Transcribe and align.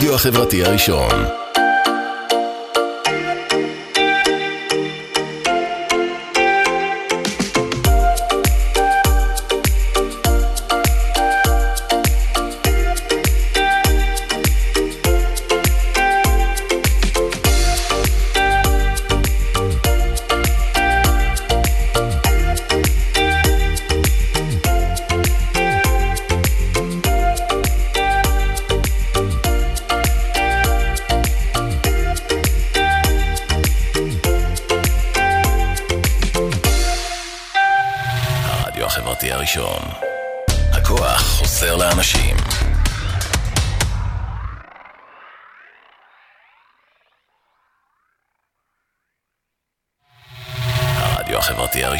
הרדיו 0.00 0.14
החברתי 0.14 0.64
הראשון. 0.64 1.49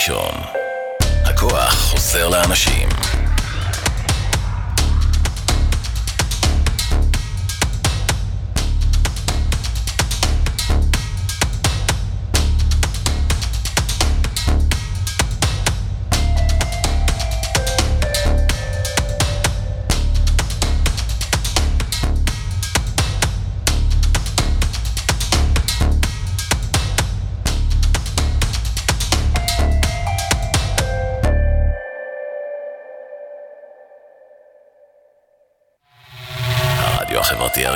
הראשון. 0.01 0.35
הכוח 1.25 1.75
חוזר 1.75 2.29
לאנשים. 2.29 2.90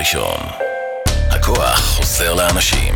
הראשון. 0.05 0.41
הכוח 1.31 1.81
חוזר 1.81 2.35
לאנשים. 2.35 2.95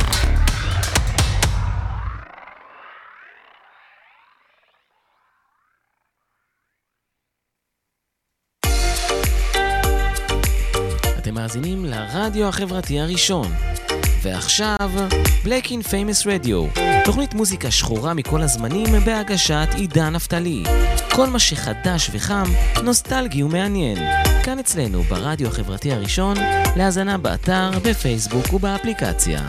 אתם 11.18 11.34
מאזינים 11.34 11.84
לרדיו 11.84 12.48
החברתי 12.48 13.00
הראשון. 13.00 13.46
ועכשיו, 14.22 14.90
Black 15.44 15.66
in 15.66 15.86
Famous 15.86 16.26
Radio, 16.26 16.80
תוכנית 17.04 17.34
מוזיקה 17.34 17.70
שחורה 17.70 18.14
מכל 18.14 18.42
הזמנים 18.42 18.86
בהגשת 19.04 19.68
עידן 19.74 20.12
נפתלי. 20.12 20.62
כל 21.12 21.26
מה 21.26 21.38
שחדש 21.38 22.10
וחם, 22.12 22.44
נוסטלגי 22.84 23.42
ומעניין. 23.42 23.98
כאן 24.42 24.58
אצלנו, 24.58 25.02
ברדיו 25.02 25.48
החברתי 25.48 25.92
הראשון, 25.92 26.36
להאזנה 26.76 27.18
באתר, 27.18 27.70
בפייסבוק 27.84 28.52
ובאפליקציה. 28.52 29.48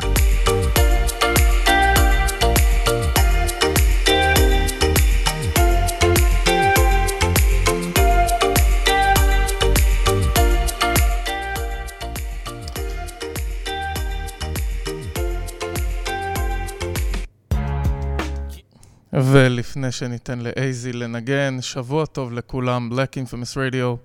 ולפני 19.69 19.91
שניתן 19.91 20.39
לאייזי 20.39 20.93
לנגן, 20.93 21.61
שבוע 21.61 22.05
טוב 22.05 22.31
לכולם, 22.31 22.89
Black 22.91 23.13
Infamous 23.15 23.55
Radio. 23.55 23.97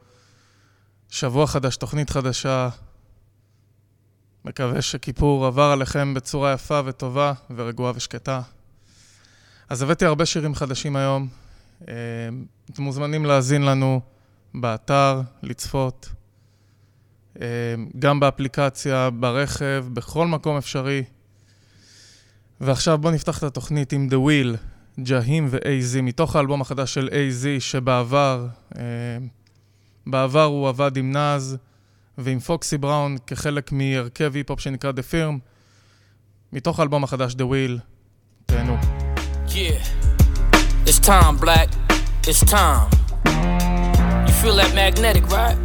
שבוע 1.09 1.47
חדש, 1.47 1.77
תוכנית 1.77 2.11
חדשה. 2.11 2.69
מקווה 4.45 4.83
שכיפור 4.83 5.47
עבר 5.47 5.63
עליכם 5.71 6.15
בצורה 6.15 6.53
יפה 6.53 6.81
וטובה 6.85 7.33
ורגועה 7.57 7.93
ושקטה. 7.95 8.41
אז 9.69 9.83
הבאתי 9.83 10.05
הרבה 10.05 10.27
שירים 10.27 10.55
חדשים 10.55 10.97
היום. 10.97 11.29
אה, 11.89 11.95
אתם 12.71 12.83
מוזמנים 12.83 13.25
להאזין 13.25 13.63
לנו 13.63 14.01
באתר, 14.55 15.21
לצפות, 15.43 16.09
אה, 17.41 17.47
גם 17.99 18.21
באפליקציה, 18.21 19.11
ברכב, 19.11 19.87
בכל 19.93 20.27
מקום 20.27 20.57
אפשרי. 20.57 21.05
ועכשיו 22.61 22.99
בואו 22.99 23.13
נפתח 23.13 23.39
את 23.39 23.43
התוכנית 23.43 23.93
עם 23.93 24.09
The 24.11 24.15
Wheel, 24.15 24.74
ג'הים 25.01 25.47
ו-AZ, 25.51 26.03
מתוך 26.03 26.37
האלבום 26.37 26.61
החדש 26.61 26.95
של 26.95 27.09
AZ, 27.09 27.61
שבעבר, 27.61 28.47
אה, 28.79 28.83
בעבר 30.07 30.45
הוא 30.45 30.69
עבד 30.69 30.97
עם 30.97 31.13
נאז 31.13 31.57
ועם 32.19 32.41
פוקסי 32.41 32.79
בראון 32.79 33.17
כחלק 33.27 33.73
מהרכב 33.73 34.35
היפ-הופ 34.35 34.61
שנקרא 34.61 34.91
The 34.91 35.13
Firm, 35.13 35.39
מתוך 36.53 36.79
האלבום 36.79 37.05
החדש 37.05 37.33
The 37.33 37.37
Wheel, 37.37 37.81
תהנו. 38.47 38.77
Yeah, 39.49 39.81
it's 40.87 40.99
time, 40.99 41.37
Black. 41.45 41.69
It's 42.29 42.43
time. 42.59 42.91
You 44.27 44.35
feel 44.41 44.57
that 44.61 44.73
magnetic, 44.75 45.25
right? 45.39 45.59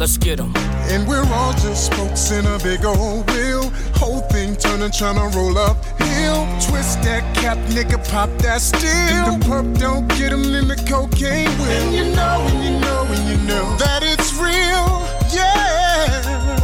Let's 0.00 0.16
get 0.26 0.36
'em. 0.42 0.52
And 0.92 1.00
we're 1.10 1.28
all 1.38 1.54
just 1.64 1.80
spokes 1.90 2.24
in 2.36 2.44
a 2.56 2.58
big 2.68 2.80
old 2.92 3.22
wheel. 3.30 3.64
Whole 4.00 4.22
thing 4.32 4.37
turning, 4.58 4.90
trying 4.90 5.16
to 5.16 5.36
roll 5.36 5.56
up 5.58 5.76
hill. 5.98 6.46
Twist 6.66 7.02
that 7.02 7.22
cap, 7.34 7.58
nigga, 7.74 7.98
pop 8.10 8.30
that 8.38 8.60
steel. 8.60 8.90
And 8.90 9.42
the 9.42 9.46
perp 9.46 9.78
don't 9.78 10.08
get 10.08 10.32
him, 10.32 10.54
in 10.54 10.68
the 10.68 10.76
cocaine 10.88 11.50
will. 11.58 11.70
And 11.70 11.94
you 11.94 12.04
know, 12.14 12.46
and 12.50 12.64
you 12.64 12.80
know, 12.80 13.06
and 13.08 13.24
you 13.30 13.36
know 13.46 13.76
that 13.76 14.02
it's 14.02 14.34
real. 14.34 14.86
Yeah. 15.32 16.58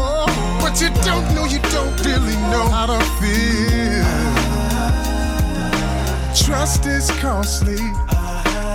But 0.61 0.81
you 0.81 0.91
don't 1.05 1.27
know, 1.35 1.45
you 1.45 1.61
don't 1.71 1.97
really 2.05 2.37
know 2.51 2.67
how 2.69 2.87
to 2.87 2.99
feel. 3.21 4.05
Trust 6.35 6.87
is 6.87 7.11
costly. 7.21 7.79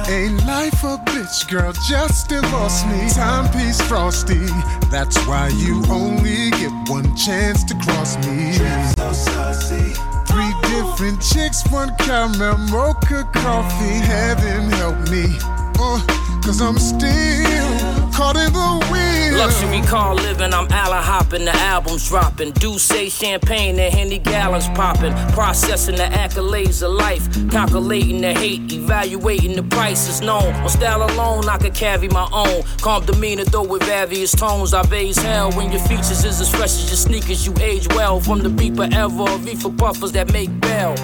Ain't 0.09 0.43
life 0.47 0.83
a 0.83 0.97
bitch, 1.05 1.47
girl, 1.49 1.71
just 1.87 2.29
divorce 2.29 2.83
me. 2.85 3.09
Timepiece 3.09 3.79
frosty, 3.81 4.43
that's 4.89 5.15
why 5.27 5.49
you 5.49 5.83
only 5.87 6.49
get 6.51 6.71
one 6.89 7.15
chance 7.15 7.63
to 7.65 7.75
cross 7.75 8.17
me. 8.25 8.98
Three 10.27 10.53
different 10.61 11.21
chicks, 11.21 11.63
one 11.71 11.95
caramel 11.97 12.57
mocha 12.69 13.27
coffee. 13.33 13.97
Heaven 13.99 14.69
help 14.69 14.97
me, 15.09 15.25
uh, 15.79 15.99
cause 16.43 16.61
I'm 16.61 16.77
still 16.77 17.98
caught 18.19 18.35
in 18.35 18.51
the 18.51 18.87
wheel. 18.91 19.37
Luxury 19.37 19.81
car 19.87 20.13
living, 20.13 20.53
I'm 20.53 20.67
alley 20.71 21.01
hopping, 21.01 21.45
the 21.45 21.55
album's 21.55 22.09
dropping. 22.09 22.51
Do 22.51 22.77
say 22.77 23.07
champagne 23.07 23.79
and 23.79 23.93
Henny 23.93 24.19
gallons 24.19 24.67
popping. 24.69 25.13
Processing 25.31 25.95
the 25.95 26.03
accolades 26.03 26.83
of 26.83 26.91
life, 26.91 27.23
calculating 27.49 28.19
the 28.19 28.33
hate, 28.33 28.71
evaluating 28.73 29.55
the 29.55 29.63
prices 29.63 30.19
known. 30.19 30.53
On 30.55 30.69
style 30.69 31.03
alone, 31.03 31.47
I 31.47 31.57
could 31.57 31.73
carry 31.73 32.09
my 32.09 32.27
own. 32.33 32.63
Calm 32.81 33.05
demeanor, 33.05 33.45
though 33.45 33.63
with 33.63 33.83
various 33.83 34.33
tones. 34.33 34.73
I 34.73 34.81
raise 34.89 35.17
hell 35.17 35.53
when 35.53 35.71
your 35.71 35.81
features 35.81 36.25
is 36.25 36.41
as 36.41 36.49
fresh 36.49 36.73
as 36.73 36.89
your 36.89 36.97
sneakers. 36.97 37.45
You 37.47 37.53
age 37.61 37.87
well 37.95 38.19
from 38.19 38.39
the 38.39 38.49
beeper 38.49 38.93
ever, 38.93 39.37
reefer 39.45 39.69
puffers 39.69 40.11
that 40.11 40.33
make 40.33 40.51
bell. 40.59 40.95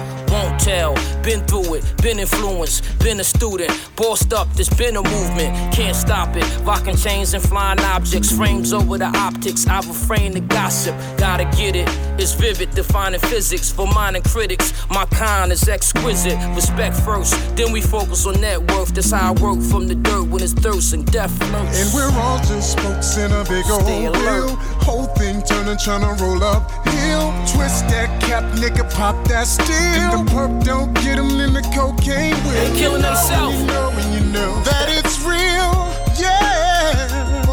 Won't 0.46 0.60
tell, 0.60 0.94
been 1.24 1.40
through 1.46 1.74
it, 1.74 1.84
been 2.02 2.20
influenced, 2.20 3.00
been 3.00 3.18
a 3.18 3.24
student, 3.24 3.72
bossed 3.96 4.32
up, 4.32 4.46
there's 4.54 4.68
been 4.68 4.94
a 4.96 5.02
movement, 5.02 5.74
can't 5.74 5.96
stop 5.96 6.36
it. 6.36 6.44
Rocking 6.62 6.96
chains 6.96 7.34
and 7.34 7.42
flying 7.42 7.80
objects, 7.80 8.30
frames 8.30 8.72
over 8.72 8.96
the 8.96 9.06
optics. 9.06 9.66
I 9.66 9.78
refrain 9.78 10.32
the 10.32 10.40
gossip, 10.40 10.94
gotta 11.18 11.44
get 11.56 11.74
it. 11.74 11.88
It's 12.16 12.32
vivid, 12.32 12.70
defining 12.70 13.18
physics 13.18 13.72
for 13.72 13.88
minor 13.88 14.20
critics. 14.20 14.72
My 14.88 15.04
kind 15.06 15.50
is 15.50 15.68
exquisite, 15.68 16.38
respect 16.54 16.94
first, 16.94 17.34
then 17.56 17.72
we 17.72 17.80
focus 17.80 18.24
on 18.24 18.40
net 18.40 18.60
worth. 18.70 18.94
That's 18.94 19.10
how 19.10 19.34
I 19.34 19.42
work 19.42 19.60
from 19.62 19.88
the 19.88 19.96
dirt 19.96 20.28
when 20.28 20.44
it's 20.44 20.52
thirst 20.52 20.94
and 20.94 21.04
death 21.10 21.36
lurks. 21.50 21.82
And 21.82 21.92
we're 21.92 22.20
all 22.20 22.38
just 22.38 22.78
spokes 22.78 23.16
in 23.16 23.32
a 23.32 23.42
big 23.44 23.68
old 23.68 23.84
wheel. 23.84 24.54
Whole 24.86 25.06
thing 25.18 25.42
turning, 25.42 25.76
trying 25.78 26.02
to 26.02 26.22
roll 26.22 26.44
up 26.44 26.70
hill. 26.86 27.32
Twist 27.52 27.88
that 27.88 28.20
cap, 28.20 28.44
nigga, 28.54 28.84
pop 28.94 29.16
that 29.28 29.46
steel. 29.46 30.24
Hope 30.36 30.62
don't 30.64 30.92
get 30.92 31.16
them 31.16 31.40
in 31.40 31.54
the 31.54 31.62
cocaine 31.74 32.34
wheel. 32.44 32.52
They 32.52 32.78
killing 32.78 33.00
themselves. 33.00 33.58
You 33.58 33.66
know 33.68 33.88
and 33.88 34.14
you 34.14 34.20
know 34.32 34.60
that 34.64 34.86
it's 34.90 35.18
real, 35.24 35.72
yeah. 36.20 37.46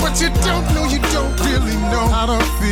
But 0.00 0.20
you 0.20 0.30
don't 0.42 0.66
know, 0.74 0.86
you 0.90 0.98
don't 1.14 1.38
really 1.46 1.76
know 1.92 2.08
how 2.08 2.26
to 2.26 2.44
feel. 2.58 2.65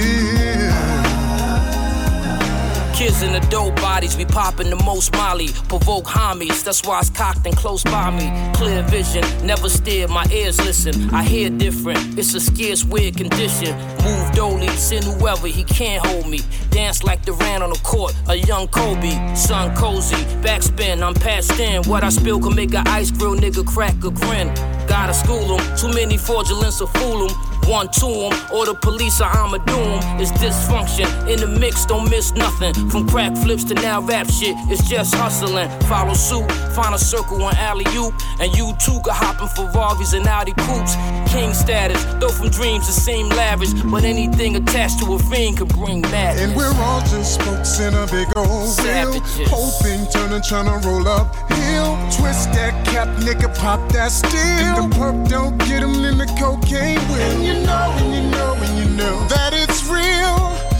In 3.04 3.32
the 3.32 3.40
dope 3.50 3.76
bodies, 3.76 4.16
we 4.16 4.24
popping 4.24 4.70
the 4.70 4.76
most 4.76 5.12
molly. 5.12 5.48
Provoke 5.68 6.06
homies, 6.06 6.64
that's 6.64 6.86
why 6.86 7.00
it's 7.00 7.10
cocked 7.10 7.46
and 7.46 7.54
close 7.54 7.84
by 7.84 8.10
me. 8.10 8.32
Clear 8.54 8.82
vision, 8.84 9.22
never 9.46 9.68
steer, 9.68 10.08
my 10.08 10.24
ears 10.32 10.58
listen. 10.64 11.14
I 11.14 11.22
hear 11.22 11.50
different, 11.50 12.18
it's 12.18 12.32
a 12.32 12.40
scarce, 12.40 12.82
weird 12.82 13.18
condition. 13.18 13.76
Move 14.02 14.32
dolly, 14.32 14.68
send 14.68 15.04
whoever, 15.04 15.48
he 15.48 15.64
can't 15.64 16.04
hold 16.06 16.26
me. 16.26 16.40
Dance 16.70 17.04
like 17.04 17.20
ran 17.26 17.62
on 17.62 17.70
the 17.70 17.80
court, 17.82 18.14
a 18.28 18.36
young 18.36 18.68
Kobe. 18.68 19.34
Sun 19.34 19.76
cozy, 19.76 20.16
backspin, 20.40 21.02
I'm 21.02 21.14
past 21.14 21.58
in. 21.60 21.82
What 21.84 22.04
I 22.04 22.08
spill 22.08 22.40
can 22.40 22.54
make 22.54 22.72
a 22.72 22.82
ice 22.86 23.10
grill 23.10 23.36
nigga 23.36 23.66
crack 23.66 23.96
a 24.02 24.10
grin. 24.10 24.48
Gotta 24.86 25.14
school 25.14 25.58
him, 25.58 25.76
too 25.76 25.92
many 25.92 26.16
fraudulence 26.16 26.78
to 26.78 26.86
fool 26.86 27.28
him. 27.28 27.36
One 27.66 27.88
to 27.88 28.06
him, 28.06 28.32
or 28.52 28.66
the 28.66 28.74
police 28.74 29.22
or 29.22 29.24
I'ma 29.24 29.56
do 29.56 29.72
him. 29.72 30.20
It's 30.20 30.30
dysfunction. 30.32 31.08
In 31.26 31.40
the 31.40 31.46
mix, 31.46 31.86
don't 31.86 32.10
miss 32.10 32.32
nothing. 32.32 32.74
From 32.90 33.08
crack 33.08 33.34
flips 33.38 33.64
to 33.64 33.74
now 33.74 34.02
rap 34.02 34.28
shit, 34.28 34.54
it's 34.68 34.86
just 34.86 35.14
hustling. 35.14 35.70
Follow 35.88 36.12
suit, 36.12 36.50
find 36.76 36.94
a 36.94 36.98
circle 36.98 37.42
on 37.42 37.56
alley 37.56 37.86
oop. 37.96 38.12
And 38.38 38.54
you 38.54 38.74
too 38.84 39.00
could 39.02 39.14
hop 39.14 39.40
in 39.40 39.48
Ferraris 39.48 40.12
and 40.12 40.26
Audi 40.26 40.52
coupes. 40.52 40.94
King 41.32 41.54
status, 41.54 42.04
though 42.20 42.28
from 42.28 42.50
dreams 42.50 42.86
it 42.86 42.92
seem 42.92 43.30
lavish. 43.30 43.72
But 43.84 44.04
anything 44.04 44.56
attached 44.56 44.98
to 45.00 45.14
a 45.14 45.18
fiend 45.18 45.56
could 45.56 45.68
bring 45.68 46.02
madness. 46.02 46.42
And 46.44 46.54
we're 46.54 46.74
all 46.84 47.00
just 47.00 47.40
spokes 47.40 47.80
in 47.80 47.94
a 47.94 48.06
big 48.08 48.28
old 48.36 48.48
wheel. 48.48 48.66
Savages. 48.66 49.48
Whole 49.48 49.70
thing 49.80 50.06
turning, 50.12 50.42
trying 50.42 50.66
to 50.68 50.86
roll 50.86 51.08
up 51.08 51.34
hill. 51.52 51.93
Twist 52.16 52.52
that 52.56 52.74
cap, 52.90 53.08
nigga, 53.26 53.48
pop 53.60 53.80
that 53.92 54.10
steel. 54.20 54.74
The 54.76 54.96
perp 54.96 55.28
don't 55.28 55.56
get 55.68 55.80
him 55.86 55.96
in 56.08 56.16
the 56.22 56.28
cocaine 56.40 57.02
wheel. 57.10 57.22
And 57.28 57.44
you 57.48 57.56
know, 57.66 57.86
and 58.00 58.10
you 58.16 58.22
know, 58.34 58.50
and 58.64 58.74
you 58.80 58.88
know 59.00 59.16
that 59.34 59.52
it's 59.62 59.80
real, 59.96 60.38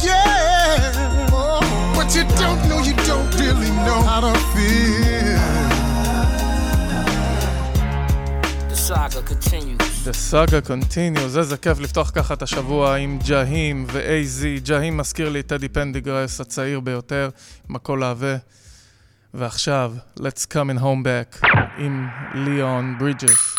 yeah. 0.08 0.94
But 1.96 2.08
you 2.16 2.24
don't 2.42 2.60
know, 2.68 2.80
you 2.88 2.94
don't 3.10 3.30
really 3.42 3.72
know 3.86 4.00
how 4.08 4.20
to 4.26 4.32
feel. 4.52 5.42
The 8.70 8.76
saga 8.88 9.22
continues. 9.32 9.84
The 10.04 10.12
Saga 10.12 10.60
Continues, 10.60 11.38
איזה 11.38 11.56
כיף 11.56 11.78
לפתוח 11.78 12.10
ככה 12.14 12.34
את 12.34 12.42
השבוע 12.42 12.96
עם 12.96 13.18
ג'הים 13.26 13.86
ו-AZ. 13.92 14.66
ג'הים 14.66 14.96
מזכיר 14.96 15.28
לי 15.28 15.40
את 15.40 15.46
טדי 15.46 15.68
פנדיגרס 15.68 16.40
הצעיר 16.40 16.80
ביותר, 16.80 17.28
עם 17.70 17.76
הקול 17.76 18.02
העבה. 18.02 18.36
ועכשיו, 19.36 19.94
Let's 20.18 20.46
Coming 20.52 20.78
Home 20.78 21.04
Back 21.04 21.48
עם 21.78 22.08
ליאון 22.34 22.98
ברידג'ס, 22.98 23.56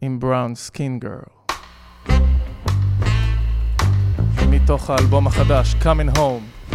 עם 0.00 0.20
בראון 0.20 0.54
סקין 0.54 0.98
גרל. 0.98 1.18
מתוך 4.48 4.90
האלבום 4.90 5.26
החדש, 5.26 5.74
Coming 5.74 6.16
Home. 6.16 6.68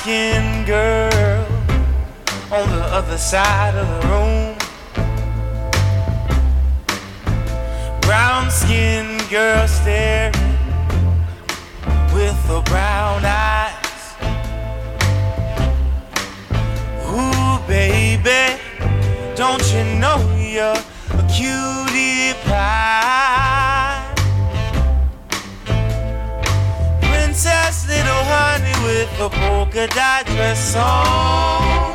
skin 0.00 0.64
girl 0.66 1.29
on 2.52 2.68
the 2.68 2.82
other 2.82 3.16
side 3.16 3.76
of 3.76 3.86
the 3.86 4.08
room. 4.08 4.56
Brown 8.00 8.50
skinned 8.50 9.22
girl 9.30 9.68
staring 9.68 10.34
with 12.12 12.34
her 12.48 12.62
brown 12.62 13.22
eyes. 13.24 14.16
Ooh, 17.06 17.58
baby, 17.68 18.60
don't 19.36 19.62
you 19.72 19.84
know 20.00 20.18
you're 20.36 20.74
a 20.74 21.24
cutie 21.30 22.34
pie? 22.46 24.12
Princess 27.00 27.86
little 27.86 28.24
honey 28.24 28.74
with 28.84 29.20
a 29.20 29.30
polka 29.30 29.86
dot 29.94 30.26
dress 30.26 30.74
on. 30.74 31.89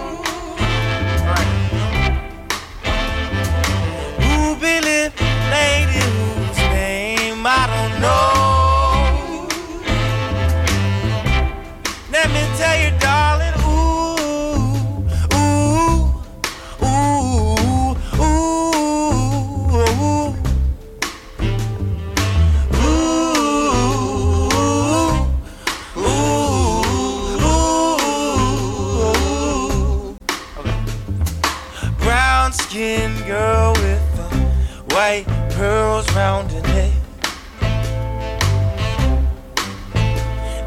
Round 36.16 36.54
neck. 36.64 36.94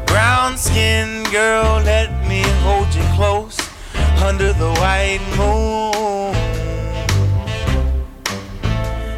Brown 0.05 0.55
skinned 0.57 1.25
girl, 1.31 1.81
let 1.81 2.11
me 2.27 2.43
hold 2.61 2.93
you 2.93 3.01
close 3.15 3.57
under 4.21 4.53
the 4.53 4.71
white 4.73 5.23
moon. 5.37 6.33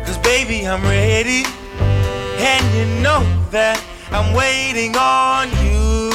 Cause 0.06 0.18
baby, 0.20 0.66
I'm 0.66 0.82
ready. 0.84 1.44
And 2.40 2.64
you 2.76 2.86
know 3.04 3.22
that 3.52 3.84
I'm 4.12 4.34
waiting 4.34 4.96
on 4.96 5.50
you. 5.62 6.12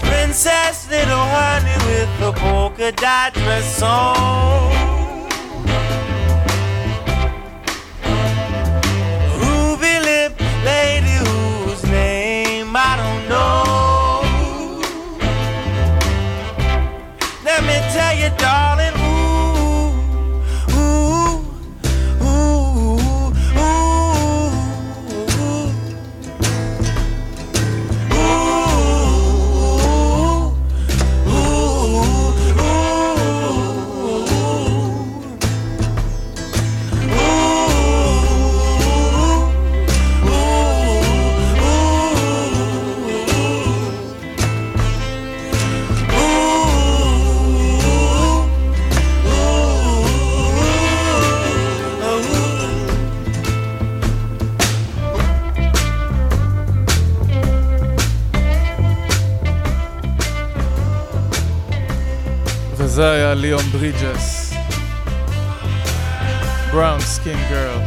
Princess, 0.00 0.90
little 0.90 1.26
honey 1.36 1.76
with 1.86 2.10
the 2.20 2.32
polka 2.38 2.92
dot 2.92 3.32
dress 3.32 3.80
on. 3.80 4.79
וזה 63.00 63.12
היה 63.12 63.34
ליאון 63.34 63.62
ברידג'ס. 63.62 64.52
בראון 66.72 67.00
סקין 67.00 67.38
גרל. 67.50 67.78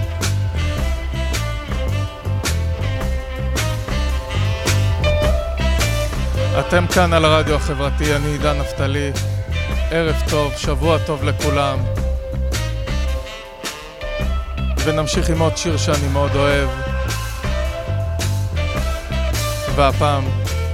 אתם 6.60 6.86
כאן 6.93 7.13
על 7.13 7.25
הרדיו 7.25 7.55
החברתי, 7.55 8.15
אני 8.15 8.27
עידן 8.27 8.60
נפתלי. 8.60 9.12
ערב 9.91 10.15
טוב, 10.29 10.53
שבוע 10.58 10.98
טוב 11.05 11.24
לכולם. 11.24 11.79
ונמשיך 14.86 15.29
עם 15.29 15.39
עוד 15.39 15.58
שיר 15.58 15.77
שאני 15.77 16.08
מאוד 16.08 16.36
אוהב. 16.36 16.70
והפעם 19.75 20.24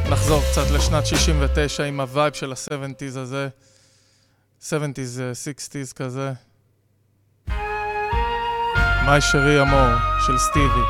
נחזור 0.10 0.42
קצת 0.52 0.72
לשנת 0.72 1.06
69 1.06 1.84
עם 1.84 2.00
הווייב 2.00 2.34
של 2.34 2.52
ה-70's 2.52 3.20
הזה. 3.20 3.50
70's, 4.62 5.20
אה, 5.20 5.32
60's 5.32 5.94
כזה. 5.94 6.32
מאי 9.06 9.22
שרי 9.22 9.62
אמור 9.62 9.90
של 10.26 10.38
סטיבי, 10.38 10.86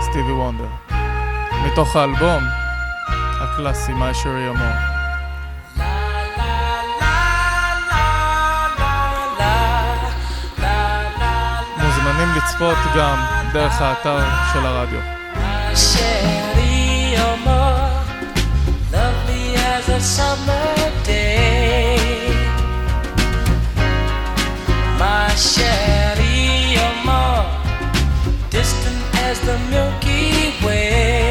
סטיבי 0.00 0.32
וונדר. 0.32 0.68
מתוך 1.66 1.96
האלבום 1.96 2.44
הקלאסי, 3.40 3.92
מה 3.92 4.14
שרי 4.14 4.48
אמור. 4.48 4.76
מוזמנים 11.76 12.28
לצפות 12.36 12.78
גם 12.96 13.18
דרך 13.52 13.80
האתר 13.80 14.18
של 14.52 14.66
הרדיו. 14.66 15.00
My 25.36 25.42
Sherry, 25.42 26.78
more 27.04 27.44
distant 28.48 28.96
as 29.16 29.38
the 29.40 29.58
Milky 29.68 30.64
Way. 30.64 31.25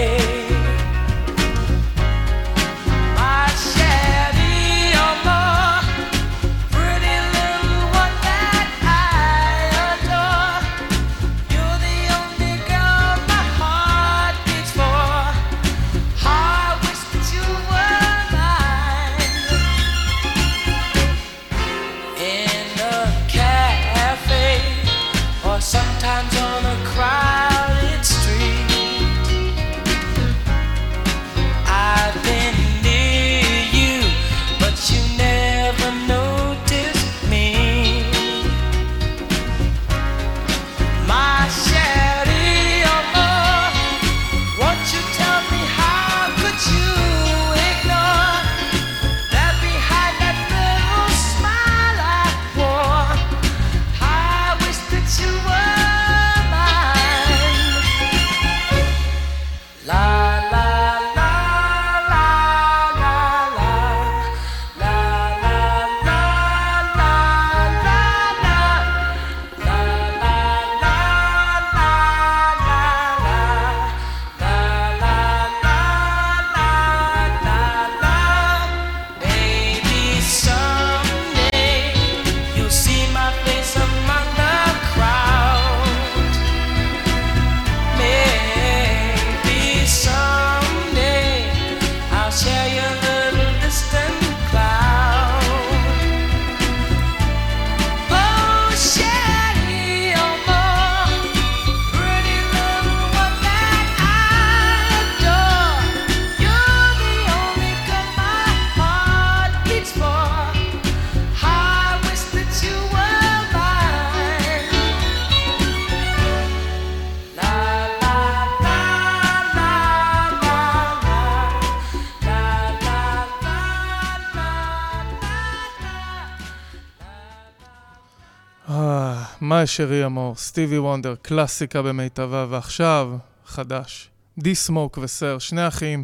שרי 129.65 130.05
אמור, 130.05 130.35
סטיבי 130.35 130.79
וונדר, 130.79 131.15
קלאסיקה 131.21 131.81
במיטבה, 131.81 132.45
ועכשיו, 132.49 133.11
חדש. 133.45 134.09
די 134.37 134.55
סמוק 134.55 134.99
וסר, 135.01 135.39
שני 135.39 135.67
אחים 135.67 136.03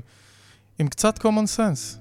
עם 0.80 0.88
קצת 0.88 1.18
common 1.20 1.58
sense. 1.58 1.98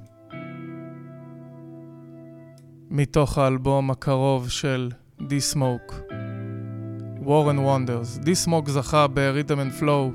מתוך 2.90 3.38
האלבום 3.38 3.90
הקרוב 3.90 4.50
של 4.50 4.90
די 5.28 5.40
סמוק, 5.40 5.94
וורן 7.22 7.58
וונדרס. 7.58 8.18
די 8.18 8.34
סמוק 8.34 8.68
זכה 8.68 9.06
ב-Rhythm 9.06 9.80
and 9.80 9.82
Flow, 9.82 10.12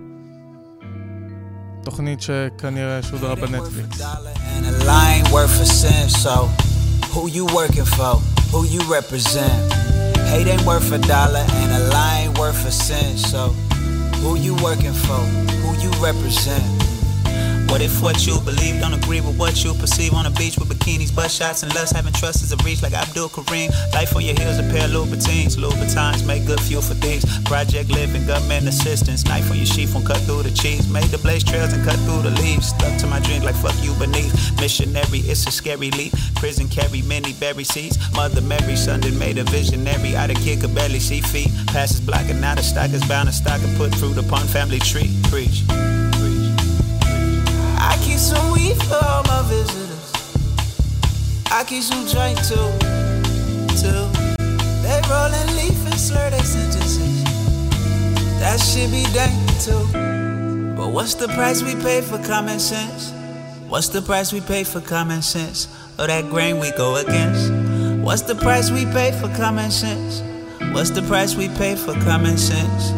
תוכנית 1.84 2.22
שכנראה 2.22 3.04
שודרה 3.04 3.36
בנטפליקס. 3.36 4.02
Who 7.14 7.30
you 7.30 7.46
working 7.46 7.86
for? 7.86 8.16
Who 8.52 8.66
you 8.66 8.82
represent? 8.98 9.85
Hate 10.32 10.48
ain't 10.48 10.66
worth 10.66 10.92
a 10.92 10.98
dollar 10.98 11.46
and 11.48 11.72
a 11.72 11.90
lie 11.90 12.26
ain't 12.26 12.38
worth 12.38 12.66
a 12.66 12.72
cent. 12.72 13.20
So, 13.20 13.50
who 14.22 14.36
you 14.38 14.56
working 14.56 14.94
for? 14.94 15.22
Who 15.64 15.72
you 15.82 15.90
represent? 16.04 16.85
What 17.68 17.82
if 17.82 18.02
what 18.02 18.26
you 18.26 18.40
believe 18.42 18.80
don't 18.80 18.94
agree 18.94 19.22
with 19.22 19.38
what 19.38 19.64
you 19.64 19.74
perceive 19.74 20.14
on 20.14 20.26
a 20.26 20.32
beach 20.32 20.58
with 20.58 20.70
bikinis, 20.70 21.14
butt 21.14 21.32
shots, 21.32 21.64
and 21.64 21.74
lust? 21.76 21.96
Having 21.96 22.14
trust 22.14 22.44
is 22.44 22.52
a 22.52 22.58
reach 22.58 22.82
like 22.82 22.94
Abdul 22.94 23.30
Kareem. 23.30 23.70
Life 23.94 24.16
on 24.16 24.24
your 24.24 24.36
heels, 24.40 24.60
a 24.60 24.64
pair 24.64 24.86
of 24.86 24.92
Louboutins. 24.92 25.58
Louboutins 25.58 26.26
make 26.26 26.46
good 26.46 26.62
fuel 26.62 26.82
for 26.82 26.94
things. 26.96 27.26
Project 27.44 27.90
living, 27.90 28.26
government 28.26 28.68
assistance. 28.68 29.26
Knife 29.26 29.50
on 29.52 29.58
your 29.58 29.66
sheath 29.66 29.94
won't 29.94 30.06
cut 30.06 30.18
through 30.22 30.44
the 30.44 30.52
cheese. 30.52 30.88
Made 30.88 31.06
the 31.06 31.18
blaze 31.18 31.44
trails 31.44 31.74
and 31.74 31.84
cut 31.84 32.00
through 32.06 32.22
the 32.22 32.32
leaves. 32.42 32.70
Stuck 32.70 32.98
to 33.00 33.08
my 33.08 33.20
dreams 33.20 33.44
like 33.44 33.56
fuck 33.56 33.76
you 33.84 33.94
beneath. 33.96 34.34
Missionary, 34.60 35.20
it's 35.20 35.46
a 35.48 35.52
scary 35.52 35.92
leap. 35.92 36.14
Prison 36.36 36.68
carry 36.68 37.02
many 37.02 37.34
berry 37.34 37.64
seeds. 37.64 37.98
Mother 38.14 38.42
Mary, 38.42 38.76
that 38.76 39.16
made 39.20 39.38
a 39.38 39.44
visionary. 39.44 40.16
Out 40.16 40.30
of 40.30 40.38
kid 40.38 40.62
could 40.62 40.74
barely 40.76 41.00
see 41.00 41.22
feet. 41.22 41.50
Passes 41.68 42.00
blocking 42.00 42.44
out 42.44 42.60
of 42.60 42.66
stock 42.66 42.92
is 42.92 43.04
bound 43.06 43.28
to 43.28 43.34
stock 43.34 43.62
and 43.62 43.76
put 43.78 43.94
fruit 43.96 44.18
upon 44.18 44.42
family 44.48 44.80
tree. 44.80 45.12
Preach. 45.30 45.64
I 47.96 47.98
keep 48.04 48.20
some 48.20 48.52
weed 48.52 48.76
for 48.84 49.00
all 49.06 49.24
my 49.24 49.42
visitors. 49.48 50.12
I 51.50 51.64
keep 51.64 51.82
some 51.82 52.04
drink 52.06 52.38
too, 52.44 52.68
too. 53.80 54.04
They 54.84 55.00
rollin' 55.10 55.56
leaf 55.56 55.80
and 55.86 55.98
slur 55.98 56.30
their 56.30 56.44
sentences. 56.44 57.24
That 58.42 58.60
shit 58.60 58.92
be 58.92 59.06
dank 59.14 59.32
too. 59.62 60.76
But 60.76 60.90
what's 60.90 61.16
the 61.16 61.30
price 61.30 61.64
we 61.64 61.74
pay 61.82 62.02
for 62.02 62.22
common 62.28 62.60
sense? 62.60 63.14
What's 63.70 63.88
the 63.88 64.02
price 64.02 64.34
we 64.34 64.42
pay 64.42 64.66
for 64.66 64.82
common 64.82 65.22
sense? 65.22 65.70
Or 65.98 66.08
that 66.08 66.30
grain 66.30 66.60
we 66.60 66.72
go 66.72 66.98
against? 66.98 67.50
What's 68.04 68.24
the 68.24 68.36
price 68.36 68.72
we 68.72 68.84
pay 68.88 69.14
for 69.14 69.34
common 69.38 69.72
sense? 69.72 70.22
What's 70.74 70.90
the 70.90 71.04
price 71.04 71.36
we 71.36 71.48
pay 71.48 71.78
for 71.78 71.94
common 72.04 72.38
sense? 72.38 72.92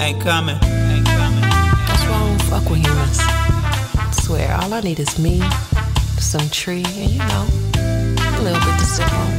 Ain't 0.00 0.20
coming, 0.20 0.58
ain't 0.64 1.06
coming. 1.06 1.48
That's 1.86 2.02
why 2.08 2.16
I 2.16 2.26
don't 2.26 2.42
fuck 2.50 2.68
with 2.68 2.84
humans 2.84 3.42
swear, 4.32 4.56
all 4.62 4.72
I 4.72 4.80
need 4.80 4.98
is 4.98 5.18
me, 5.18 5.42
some 6.16 6.48
tree, 6.48 6.86
and 6.96 7.10
you 7.10 7.18
know, 7.18 7.44
a 7.76 8.40
little 8.40 8.64
bit 8.64 8.78
to 8.78 8.86
sip 8.86 9.12
on. 9.12 9.30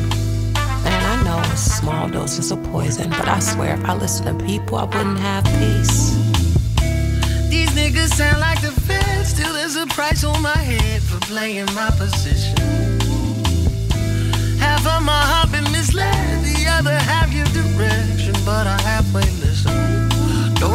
And 0.85 1.01
I 1.11 1.23
know 1.23 1.39
it's 1.51 1.61
small 1.61 2.07
doses 2.07 2.51
of 2.51 2.61
poison, 2.65 3.09
but 3.09 3.27
I 3.27 3.39
swear 3.39 3.73
if 3.73 3.83
I 3.85 3.95
listen 3.95 4.23
to 4.25 4.45
people, 4.45 4.77
I 4.77 4.83
wouldn't 4.83 5.17
have 5.17 5.45
peace. 5.57 6.13
These 7.49 7.71
niggas 7.71 8.13
sound 8.19 8.39
like 8.39 8.61
the 8.61 8.69
feds, 8.87 9.29
still 9.29 9.51
there's 9.53 9.77
a 9.77 9.87
price 9.87 10.23
on 10.23 10.39
my 10.43 10.61
head 10.71 11.01
for 11.01 11.19
playing 11.25 11.73
my 11.73 11.89
position. 11.97 12.55
Half 14.59 14.85
of 14.85 15.01
my 15.01 15.23
heart 15.31 15.51
been 15.51 15.69
misled, 15.71 16.45
the 16.45 16.67
other 16.69 16.93
half 16.93 17.33
your 17.33 17.47
direction, 17.47 18.35
but 18.45 18.67
I 18.67 18.79
halfway 18.81 19.27
listen. 19.41 19.73
Don't 20.59 20.71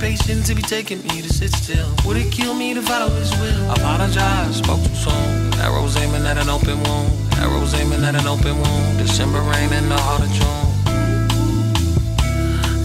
patience 0.00 0.48
to 0.48 0.54
be 0.54 0.62
taking 0.62 1.02
me 1.02 1.20
to 1.20 1.28
sit 1.28 1.52
still. 1.52 1.88
Would 2.06 2.16
it 2.16 2.32
kill 2.32 2.54
me 2.54 2.72
to 2.72 2.80
follow 2.80 3.10
his 3.10 3.30
will? 3.38 3.70
I 3.70 3.74
apologize, 3.74 4.56
spoke 4.56 4.82
too 4.82 4.94
soon. 4.94 5.54
Arrows 5.60 5.94
aiming 5.98 6.24
at 6.24 6.38
an 6.38 6.48
open 6.48 6.82
wound. 6.82 7.12
Arrows 7.34 7.74
aiming 7.74 8.02
at 8.02 8.14
an 8.14 8.26
open 8.26 8.58
wound. 8.58 8.98
December 8.98 9.40
rain 9.40 9.70
in 9.72 9.88
the 9.90 9.98
heart 9.98 10.22
of 10.22 10.30
June. 10.38 10.68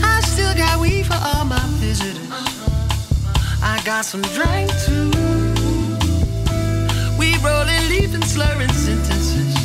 I 0.03 0.19
still 0.21 0.53
got 0.55 0.79
weed 0.81 1.05
for 1.05 1.19
all 1.29 1.45
my 1.45 1.65
visitors. 1.79 2.19
I 3.63 3.81
got 3.85 4.03
some 4.03 4.21
drink 4.35 4.69
too. 4.85 5.09
We 7.17 7.37
rolling, 7.39 7.85
leaving, 7.89 8.23
slurring 8.23 8.73
sentences. 8.73 9.55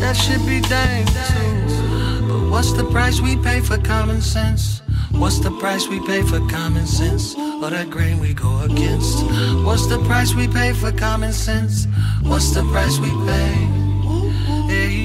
That 0.00 0.14
should 0.14 0.44
be 0.44 0.60
dang 0.60 1.06
too. 1.06 2.28
But 2.28 2.50
what's 2.50 2.72
the 2.72 2.84
price 2.84 3.20
we 3.22 3.36
pay 3.36 3.60
for 3.60 3.78
common 3.78 4.20
sense? 4.20 4.83
What's 5.18 5.38
the 5.38 5.50
price 5.60 5.88
we 5.88 6.00
pay 6.06 6.22
for 6.22 6.40
common 6.48 6.86
sense? 6.86 7.34
Or 7.36 7.70
that 7.70 7.88
grain 7.90 8.18
we 8.18 8.34
go 8.34 8.60
against? 8.62 9.24
What's 9.64 9.86
the 9.86 9.98
price 10.06 10.34
we 10.34 10.48
pay 10.48 10.72
for 10.72 10.92
common 10.92 11.32
sense? 11.32 11.86
What's 12.22 12.50
the 12.50 12.62
price 12.64 12.98
we 12.98 13.10
pay? 13.26 13.54
Hey. 14.68 15.03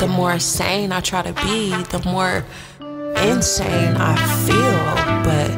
The 0.00 0.08
more 0.08 0.38
sane 0.38 0.92
I 0.92 1.00
try 1.00 1.22
to 1.22 1.32
be, 1.44 1.70
the 1.84 2.02
more 2.04 2.44
insane 3.22 3.96
I 3.96 4.16
feel. 4.44 4.84
But 5.24 5.48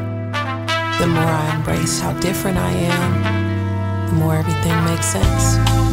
the 0.99 1.07
more 1.07 1.23
I 1.23 1.55
embrace 1.55 1.99
how 1.99 2.13
different 2.19 2.57
I 2.57 2.71
am, 2.71 4.09
the 4.09 4.15
more 4.15 4.35
everything 4.35 4.83
makes 4.85 5.07
sense. 5.07 5.88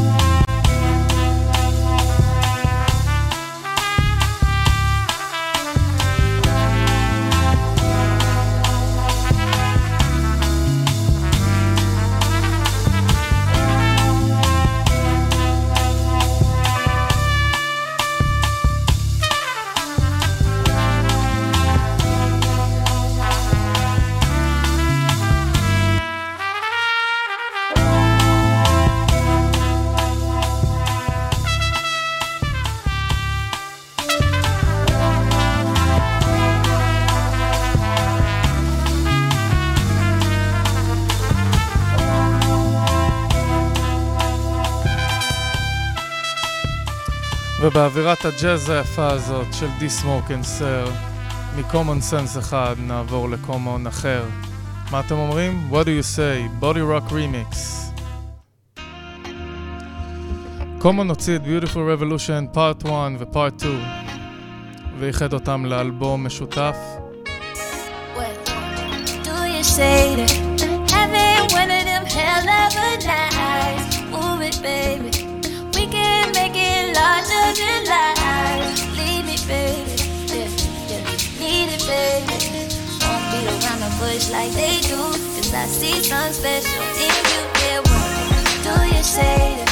ובאווירת 47.61 48.25
הג'אז 48.25 48.71
היפה 48.71 49.07
הזאת 49.07 49.47
של 49.53 49.69
די 49.79 49.91
סמוק 49.91 50.31
אנד 50.31 50.45
סר, 50.45 50.87
מקומון 51.59 52.01
סנס 52.01 52.39
אחד 52.39 52.75
נעבור 52.79 53.29
לקומון 53.29 53.87
אחר. 53.87 54.25
מה 54.91 55.01
אתם 55.01 55.15
אומרים? 55.15 55.69
What 55.71 55.85
do 55.85 55.89
you 55.89 56.17
say? 56.17 56.63
Body 56.63 56.83
Rock 56.91 57.13
Remix. 57.13 57.57
קומון 60.78 61.09
הוציא 61.09 61.37
את 61.37 61.41
Beautiful 61.43 62.00
Revolution 62.00 62.57
Part 62.57 62.89
1 62.89 62.93
ו-Part 63.19 63.59
2 63.59 63.80
ואיחד 64.99 65.33
אותם 65.33 65.65
לאלבום 65.65 66.26
משותף. 66.26 66.76
Say 69.76 70.17
that 70.17 70.33
having 70.95 71.47
one 71.61 71.71
of 71.78 71.85
them 71.91 72.04
hell 72.17 72.49
of 72.61 72.75
a 72.87 72.93
nights? 73.11 73.97
Move 74.13 74.41
it, 74.49 74.57
baby. 74.63 75.16
Life. 77.17 78.97
Leave 78.99 79.25
me, 79.25 79.37
baby. 79.49 79.97
Need 81.41 81.69
it, 81.73 81.83
baby. 81.87 82.37
Won't 83.00 83.25
be 83.33 83.41
around 83.49 83.81
the 83.81 83.97
bush 83.99 84.29
like 84.31 84.52
they 84.52 84.81
do. 84.83 84.97
Cause 84.97 85.55
I 85.55 85.67
see 85.67 86.02
something 86.02 86.33
special 86.35 86.83
in 87.07 87.15
you. 87.33 87.43
Yeah, 87.65 87.81
what 87.81 88.91
do 88.91 88.97
you 88.97 89.02
say 89.02 89.65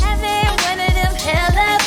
having 0.00 0.46
one 0.68 0.78
of 0.78 0.94
them 0.94 1.14
hell 1.26 1.58
of 1.58 1.85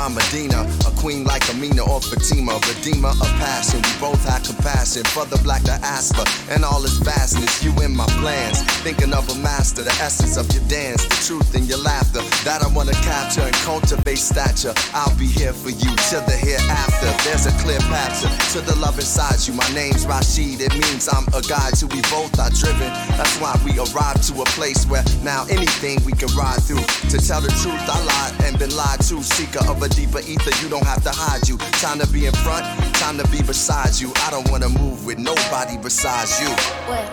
my 0.00 0.08
Medina, 0.08 0.64
a 0.88 0.90
queen 0.96 1.24
like 1.24 1.44
Amina 1.50 1.84
or 1.84 2.00
Fatima, 2.00 2.56
redeemer 2.72 3.12
of 3.12 3.30
passion. 3.36 3.82
We 3.84 3.92
both 4.00 4.24
have 4.24 4.40
compassion 4.42 5.04
for 5.12 5.26
the 5.26 5.36
black 5.44 5.62
diaspora 5.62 6.24
and 6.48 6.64
all 6.64 6.80
its 6.84 6.96
vastness. 7.04 7.62
You 7.62 7.68
in 7.84 7.92
my 7.94 8.08
plans, 8.16 8.62
thinking 8.80 9.12
of 9.12 9.28
a 9.28 9.36
master, 9.44 9.82
the 9.82 9.92
essence 10.00 10.38
of 10.38 10.48
your 10.56 10.64
dance, 10.72 11.04
the 11.04 11.20
truth 11.28 11.54
in 11.54 11.64
your 11.64 11.84
laughter 11.84 12.24
that 12.48 12.64
I 12.64 12.68
wanna 12.72 12.96
capture 13.04 13.44
and 13.44 13.52
cultivate 13.68 14.16
stature. 14.16 14.72
I'll 14.96 15.12
be 15.20 15.26
here 15.26 15.52
for 15.52 15.68
you 15.68 15.92
till 16.08 16.24
the 16.24 16.32
hereafter. 16.32 17.12
There's 17.28 17.44
a 17.44 17.52
clear 17.60 17.80
path 17.92 18.24
to, 18.24 18.28
to 18.56 18.64
the 18.64 18.76
love 18.80 18.96
inside 18.96 19.44
you. 19.44 19.52
My 19.52 19.68
name's 19.76 20.06
Rashid, 20.06 20.64
it 20.64 20.72
means 20.80 21.12
I'm 21.12 21.28
a 21.36 21.44
guide 21.44 21.76
to 21.84 21.86
we 21.92 22.00
both 22.08 22.32
are 22.40 22.48
driven. 22.56 22.88
That's 23.20 23.36
why 23.36 23.52
we 23.68 23.76
arrived 23.76 24.24
to 24.32 24.40
a 24.40 24.48
place 24.56 24.86
where 24.88 25.04
now 25.20 25.44
anything 25.52 26.00
we 26.08 26.12
can 26.16 26.32
ride 26.32 26.64
through. 26.64 26.84
To 27.12 27.20
tell 27.20 27.44
the 27.44 27.52
truth, 27.60 27.84
I 27.84 28.00
lied 28.00 28.32
and 28.48 28.56
been 28.58 28.72
lied 28.72 29.04
to. 29.12 29.20
Seeker 29.20 29.60
of 29.68 29.82
a 29.82 29.89
deeper 29.90 30.20
ether, 30.20 30.52
you 30.62 30.68
don't 30.68 30.86
have 30.86 31.02
to 31.04 31.10
hide 31.10 31.48
you. 31.48 31.56
Time 31.80 31.98
to 31.98 32.06
be 32.12 32.26
in 32.26 32.32
front, 32.32 32.64
time 32.94 33.18
to 33.18 33.26
be 33.28 33.42
beside 33.42 33.98
you. 34.00 34.12
I 34.26 34.30
don't 34.30 34.48
wanna 34.50 34.68
move 34.68 35.04
with 35.06 35.18
nobody 35.18 35.76
besides 35.78 36.40
you. 36.40 36.50
What 36.88 37.06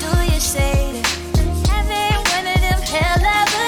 do 0.00 0.32
you 0.32 0.40
say 0.40 1.02
having 1.68 2.16
one 2.36 2.46
of 2.46 2.60
them 2.60 2.80
hell 2.82 3.24
of 3.24 3.63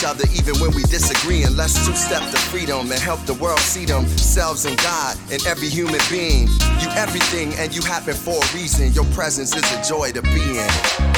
each 0.00 0.06
other 0.06 0.24
even 0.34 0.58
when 0.60 0.74
we 0.74 0.82
disagree. 0.84 1.42
And 1.42 1.56
let's 1.56 1.74
two 1.86 1.94
step 1.94 2.22
to 2.30 2.36
freedom 2.36 2.90
and 2.90 3.00
help 3.00 3.20
the 3.26 3.34
world 3.34 3.58
see 3.58 3.84
themselves 3.84 4.64
in 4.64 4.74
God 4.76 5.16
and 5.30 5.44
every 5.46 5.68
human 5.68 6.00
being. 6.10 6.48
You 6.80 6.88
everything 6.96 7.52
and 7.54 7.74
you 7.74 7.82
happen 7.82 8.14
for 8.14 8.36
a 8.36 8.54
reason. 8.54 8.92
Your 8.92 9.04
presence 9.12 9.54
is 9.54 9.64
a 9.72 9.88
joy 9.88 10.12
to 10.12 10.22
be 10.22 10.58
in. 10.58 11.09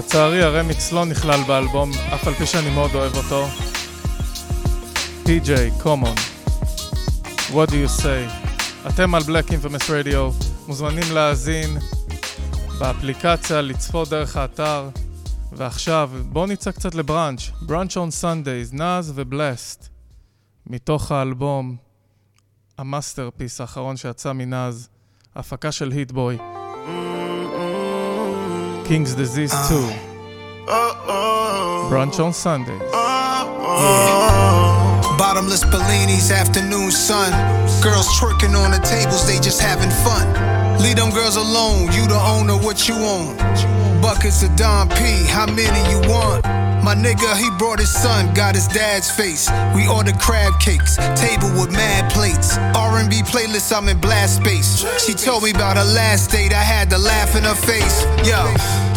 לצערי 0.00 0.42
הרמיקס 0.42 0.92
לא 0.92 1.04
נכלל 1.04 1.40
באלבום, 1.46 1.90
אף 2.14 2.26
על 2.26 2.34
פי 2.34 2.46
שאני 2.46 2.70
מאוד 2.70 2.94
אוהב 2.94 3.16
אותו. 3.16 3.46
PJ, 5.24 5.82
common. 5.82 6.18
What 7.50 7.70
do 7.70 7.72
you 7.72 8.02
say? 8.02 8.48
אתם 8.88 9.14
על 9.14 9.22
Black 9.22 9.48
Infamous 9.48 9.84
Radio, 9.88 10.44
מוזמנים 10.68 11.12
להאזין 11.14 11.78
באפליקציה, 12.78 13.60
לצפות 13.60 14.08
דרך 14.08 14.36
האתר. 14.36 14.88
ועכשיו, 15.52 16.10
בואו 16.28 16.46
נצא 16.46 16.70
קצת 16.70 16.94
לבראנץ'. 16.94 17.50
בראנץ' 17.62 17.96
און 17.96 18.10
סנדייז, 18.10 18.72
נאז 18.72 19.12
ובלסט. 19.14 19.88
מתוך 20.66 21.12
האלבום, 21.12 21.76
המאסטרפיס 22.78 23.60
האחרון 23.60 23.96
שיצא 23.96 24.32
מנאז, 24.32 24.88
הפקה 25.36 25.72
של 25.72 25.90
היטבוי. 25.90 26.38
King's 28.90 29.14
Disease 29.14 29.52
ah. 29.54 29.68
2. 30.66 31.94
Brunch 31.94 32.18
on 32.18 32.32
Sundays. 32.32 32.82
Bottomless 35.16 35.62
Bellinis, 35.62 36.32
afternoon 36.32 36.90
sun. 36.90 37.30
Girls 37.82 38.08
twerking 38.18 38.56
on 38.58 38.72
the 38.72 38.80
tables, 38.84 39.28
they 39.28 39.38
just 39.38 39.62
having 39.62 39.90
fun. 40.02 40.26
Leave 40.82 40.96
them 40.96 41.10
girls 41.10 41.36
alone, 41.36 41.82
you 41.92 42.04
the 42.08 42.18
owner, 42.18 42.54
what 42.54 42.88
you 42.88 42.96
own. 42.96 43.36
Buckets 44.02 44.42
of 44.42 44.56
Don 44.56 44.88
P, 44.88 45.24
how 45.24 45.46
many 45.46 45.88
you 45.88 46.00
want? 46.10 46.44
My 46.82 46.94
nigga, 46.94 47.36
he 47.36 47.50
brought 47.58 47.78
his 47.78 47.92
son, 47.92 48.32
got 48.32 48.54
his 48.54 48.66
dad's 48.66 49.10
face. 49.10 49.50
We 49.74 49.86
ordered 49.86 50.18
crab 50.18 50.58
cakes, 50.60 50.96
table 51.14 51.52
with 51.52 51.70
mad 51.72 52.10
plates. 52.10 52.56
R&B 52.74 53.20
playlist, 53.28 53.68
I'm 53.76 53.88
in 53.88 54.00
blast 54.00 54.36
space. 54.40 54.80
She 55.04 55.12
told 55.12 55.44
me 55.44 55.50
about 55.50 55.76
her 55.76 55.84
last 55.84 56.30
date, 56.30 56.52
I 56.52 56.64
had 56.64 56.88
to 56.90 56.98
laugh 56.98 57.36
in 57.36 57.44
her 57.44 57.54
face. 57.54 58.02
Yo, 58.24 58.40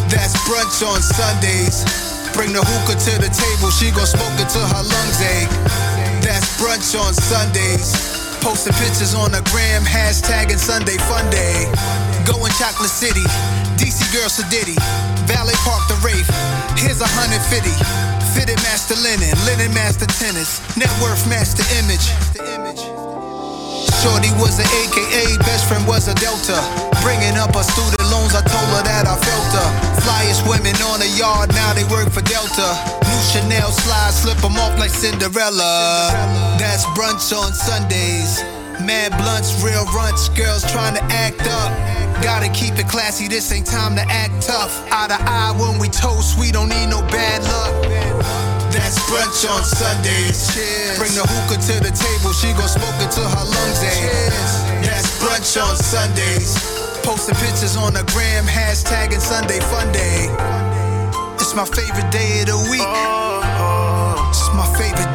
that's 0.08 0.32
brunch 0.48 0.80
on 0.80 1.02
Sundays. 1.04 1.84
Bring 2.32 2.56
the 2.56 2.64
hookah 2.64 2.98
to 2.98 3.14
the 3.20 3.30
table, 3.30 3.70
she 3.70 3.92
gon' 3.92 4.08
smoke 4.08 4.34
it 4.40 4.48
till 4.48 4.66
her 4.66 4.84
lungs 4.84 5.20
ache. 5.20 5.54
That's 6.24 6.56
brunch 6.56 6.96
on 6.96 7.14
Sundays. 7.14 7.92
Posting 8.40 8.74
pictures 8.80 9.14
on 9.14 9.32
the 9.32 9.44
gram, 9.52 9.84
hashtagging 9.84 10.58
Sunday 10.58 10.98
Fun 11.04 11.28
Day. 11.30 11.68
Going 12.24 12.52
Chocolate 12.56 12.90
City, 12.90 13.24
DC 13.76 14.08
Girl 14.16 14.32
Sedity, 14.32 14.80
Valley 15.28 15.56
Park 15.64 15.84
the 15.88 15.96
Wraith. 16.04 16.28
Here's 16.80 17.02
a 17.02 17.08
hundred 17.08 17.42
fifty. 17.48 17.74
Fitted 18.34 18.58
master 18.66 18.96
linen, 18.98 19.30
linen 19.46 19.74
master 19.74 20.08
tennis, 20.08 20.58
net 20.76 20.90
worth 21.02 21.22
master 21.30 21.64
image. 21.78 22.04
Shorty 24.02 24.32
was 24.42 24.60
an 24.60 24.68
AKA, 24.68 25.38
best 25.48 25.70
friend 25.70 25.88
was 25.88 26.08
a 26.08 26.16
Delta. 26.16 26.60
Bringing 27.06 27.38
up 27.38 27.56
her 27.56 27.64
student 27.64 28.04
loans, 28.12 28.36
I 28.36 28.42
told 28.44 28.68
her 28.76 28.84
that 28.84 29.08
I 29.08 29.16
felt 29.16 29.50
her. 29.56 29.70
Flyest 30.04 30.44
women 30.50 30.76
on 30.92 31.00
the 31.00 31.08
yard, 31.16 31.54
now 31.54 31.72
they 31.74 31.86
work 31.88 32.12
for 32.12 32.22
Delta. 32.22 32.76
New 33.08 33.22
Chanel 33.32 33.72
slides, 33.72 34.24
slip 34.24 34.38
them 34.40 34.58
off 34.58 34.78
like 34.78 34.92
Cinderella. 34.92 36.12
That's 36.60 36.84
brunch 36.98 37.32
on 37.32 37.54
Sundays. 37.54 38.42
Mad 38.84 39.16
blunts, 39.16 39.64
real 39.64 39.86
runts, 39.96 40.28
girls 40.36 40.70
trying 40.70 40.96
to 40.96 41.04
act 41.08 41.40
up. 41.48 41.72
Gotta 42.22 42.52
keep 42.52 42.76
it 42.76 42.88
classy, 42.88 43.30
this 43.30 43.52
ain't 43.52 43.66
time 43.66 43.96
to 43.96 44.04
act 44.12 44.44
tough. 44.44 44.76
Eye 44.92 45.08
to 45.08 45.20
eye 45.24 45.56
when 45.56 45.80
we 45.80 45.88
toast, 45.88 46.38
we 46.38 46.52
don't 46.52 46.68
need 46.68 46.88
no 46.88 47.00
bad 47.08 47.44
luck. 47.48 47.72
That's 48.76 49.00
brunch 49.08 49.48
on 49.48 49.64
Sundays. 49.64 50.52
Cheers. 50.52 51.00
Bring 51.00 51.16
the 51.16 51.24
hookah 51.24 51.64
to 51.64 51.76
the 51.80 51.96
table, 51.96 52.36
she 52.36 52.52
gon' 52.60 52.68
smoke 52.68 53.00
it 53.00 53.08
till 53.16 53.24
her 53.24 53.46
lungs 53.48 53.80
ache. 53.88 54.12
That's 54.84 55.16
brunch 55.24 55.56
on 55.56 55.76
Sundays. 55.80 56.60
Posting 57.08 57.36
pictures 57.40 57.78
on 57.78 57.94
the 57.94 58.04
gram, 58.12 58.44
hashtagging 58.44 59.24
Sunday 59.24 59.60
Fun 59.72 59.88
Day. 59.94 60.28
It's 61.40 61.56
my 61.56 61.64
favorite 61.64 62.12
day 62.12 62.42
of 62.42 62.48
the 62.48 62.60
week. 62.70 62.84
Oh, 62.84 63.40
oh. 63.48 64.30
It's 64.30 64.52
my 64.52 64.68
favorite 64.76 65.13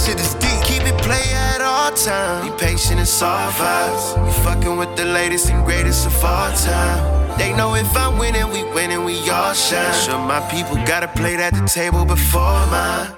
shit 0.00 0.18
is 0.18 0.34
deep. 0.34 0.58
Keep 0.64 0.82
it 0.88 0.98
play 1.02 1.26
at 1.52 1.60
all 1.60 1.92
times. 1.92 2.50
Be 2.50 2.56
patient 2.56 2.98
and 2.98 3.08
soft 3.08 3.58
vibes. 3.58 4.04
We 4.24 4.32
fucking 4.44 4.76
with 4.76 4.96
the 4.96 5.04
latest 5.04 5.50
and 5.50 5.64
greatest 5.64 6.06
of 6.06 6.24
all 6.24 6.52
time. 6.56 7.38
They 7.38 7.52
know 7.56 7.74
if 7.74 7.96
I'm 7.96 8.18
winning, 8.18 8.48
we 8.48 8.64
winning, 8.72 9.04
we 9.04 9.16
all 9.30 9.54
shine. 9.54 9.94
Sure, 10.04 10.18
my 10.18 10.40
people 10.50 10.76
gotta 10.86 11.08
play 11.08 11.36
at 11.36 11.54
the 11.54 11.66
table 11.66 12.04
before 12.04 12.60
mine. 12.72 13.12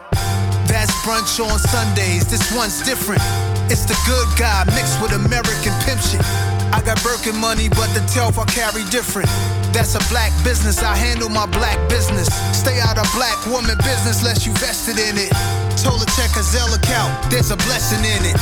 That's 0.66 0.92
brunch 1.04 1.38
on 1.38 1.58
Sundays. 1.58 2.28
This 2.30 2.44
one's 2.54 2.82
different. 2.82 3.22
It's 3.70 3.84
the 3.84 3.98
good 4.06 4.28
guy 4.38 4.64
mixed 4.74 5.00
with 5.00 5.12
American 5.12 5.72
pimp 5.84 6.00
shit. 6.00 6.24
I 6.72 6.80
got 6.84 7.02
Birkin 7.02 7.36
money, 7.36 7.68
but 7.68 7.88
the 7.94 8.00
telf 8.12 8.38
I 8.38 8.44
carry 8.46 8.84
different. 8.90 9.28
That's 9.72 9.94
a 9.96 10.04
black 10.12 10.32
business. 10.44 10.82
I 10.82 10.94
handle 10.94 11.28
my 11.28 11.46
black 11.46 11.78
business. 11.88 12.28
Stay 12.52 12.78
out 12.80 12.98
of 12.98 13.08
black 13.16 13.34
woman 13.46 13.76
business 13.78 14.20
unless 14.20 14.46
you 14.46 14.52
vested 14.54 14.98
in 14.98 15.16
it. 15.16 15.32
Told 15.80 16.00
her 16.00 16.10
check 16.14 16.30
her 16.36 16.44
Zelle 16.44 16.76
account. 16.76 17.10
There's 17.30 17.50
a 17.50 17.56
blessing 17.56 18.04
in 18.04 18.22
it. 18.28 18.36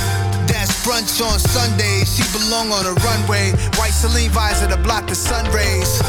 That's 0.51 0.75
brunch 0.85 1.23
on 1.23 1.39
Sundays. 1.39 2.11
She 2.11 2.27
belong 2.37 2.73
on 2.73 2.85
a 2.85 2.95
runway. 3.07 3.53
White 3.79 3.95
Celine 3.95 4.31
visor 4.31 4.69
to 4.69 4.77
block 4.77 5.07
the 5.07 5.15
sun 5.15 5.47
rays. 5.55 6.03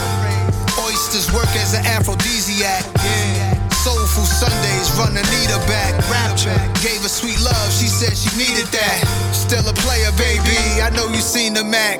Oysters 0.81 1.31
work 1.31 1.49
as 1.55 1.73
an 1.73 1.85
aphrodisiac. 1.85 2.83
Yeah. 3.05 3.50
Soulful 3.81 4.29
Sundays, 4.29 4.93
run 4.93 5.17
Anita 5.17 5.57
back. 5.65 5.97
Rapture 6.05 6.53
gave 6.85 7.01
her 7.01 7.09
sweet 7.09 7.41
love, 7.41 7.69
she 7.73 7.89
said 7.89 8.13
she 8.13 8.29
needed 8.37 8.69
that. 8.69 9.01
Still 9.33 9.65
a 9.65 9.73
player, 9.73 10.13
baby. 10.21 10.53
I 10.77 10.93
know 10.93 11.09
you 11.09 11.17
seen 11.17 11.57
the 11.57 11.65
Mac. 11.65 11.97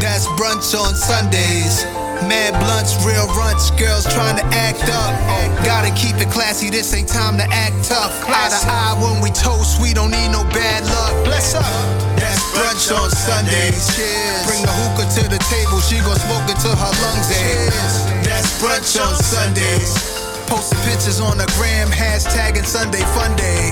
That's 0.00 0.24
brunch 0.40 0.72
on 0.72 0.96
Sundays. 0.96 1.84
Mad 2.24 2.56
blunts, 2.64 2.96
real 3.04 3.28
runts, 3.36 3.68
girls 3.76 4.08
trying 4.08 4.40
to 4.40 4.46
act 4.56 4.80
up. 4.88 5.12
Gotta 5.60 5.92
keep 5.92 6.16
it 6.16 6.32
classy, 6.32 6.72
this 6.72 6.88
ain't 6.96 7.08
time 7.08 7.36
to 7.36 7.44
act 7.52 7.76
tough. 7.84 8.16
Eye 8.24 8.48
to 8.48 8.60
eye 8.64 8.96
when 8.96 9.20
we 9.20 9.28
toast, 9.28 9.76
we 9.76 9.92
don't 9.92 10.16
need 10.16 10.32
no 10.32 10.40
bad 10.56 10.88
luck. 10.88 11.12
Bless 11.28 11.52
up. 11.52 11.68
That's 12.16 12.40
brunch 12.56 12.88
on 12.96 13.12
Sundays. 13.12 13.92
Cheers. 13.92 14.48
Bring 14.48 14.64
the 14.64 14.72
hookah 14.72 15.08
to 15.20 15.22
the 15.28 15.40
table, 15.52 15.84
she 15.84 16.00
gon' 16.00 16.16
smoke 16.16 16.48
it 16.48 16.56
till 16.64 16.72
her 16.72 16.94
lungs 17.04 17.28
ache. 17.28 18.24
That's 18.24 18.56
brunch 18.56 18.96
on 18.96 19.12
Sundays. 19.20 20.19
Posting 20.50 20.80
pictures 20.80 21.20
on 21.20 21.38
the 21.38 21.46
gram, 21.56 21.88
hashtagging 21.88 22.66
Sunday 22.66 23.06
Fun 23.14 23.36
Day. 23.36 23.70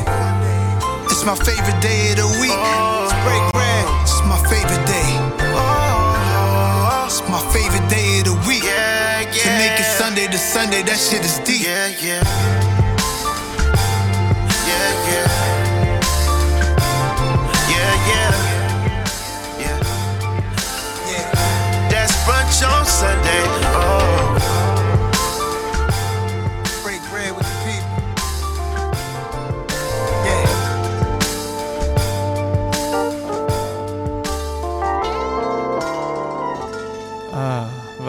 It's 1.10 1.24
my 1.24 1.34
favorite 1.34 1.82
day 1.82 2.12
of 2.12 2.18
the 2.22 2.28
week. 2.38 2.54
It's 2.54 3.14
break 3.26 3.42
bread. 3.50 3.86
It's 4.06 4.22
my 4.22 4.38
favorite 4.46 4.86
day. 4.86 5.10
It's 7.04 7.20
my 7.28 7.42
favorite 7.50 7.88
day 7.90 8.20
of 8.20 8.30
the 8.30 8.36
week. 8.46 8.62
To 8.62 9.50
make 9.58 9.74
it 9.74 9.90
Sunday 9.98 10.28
to 10.28 10.38
Sunday, 10.38 10.82
that 10.82 10.98
shit 10.98 11.24
is 11.24 11.38
deep. 11.40 11.66
Yeah. 11.66 11.88
Yeah, 11.98 12.22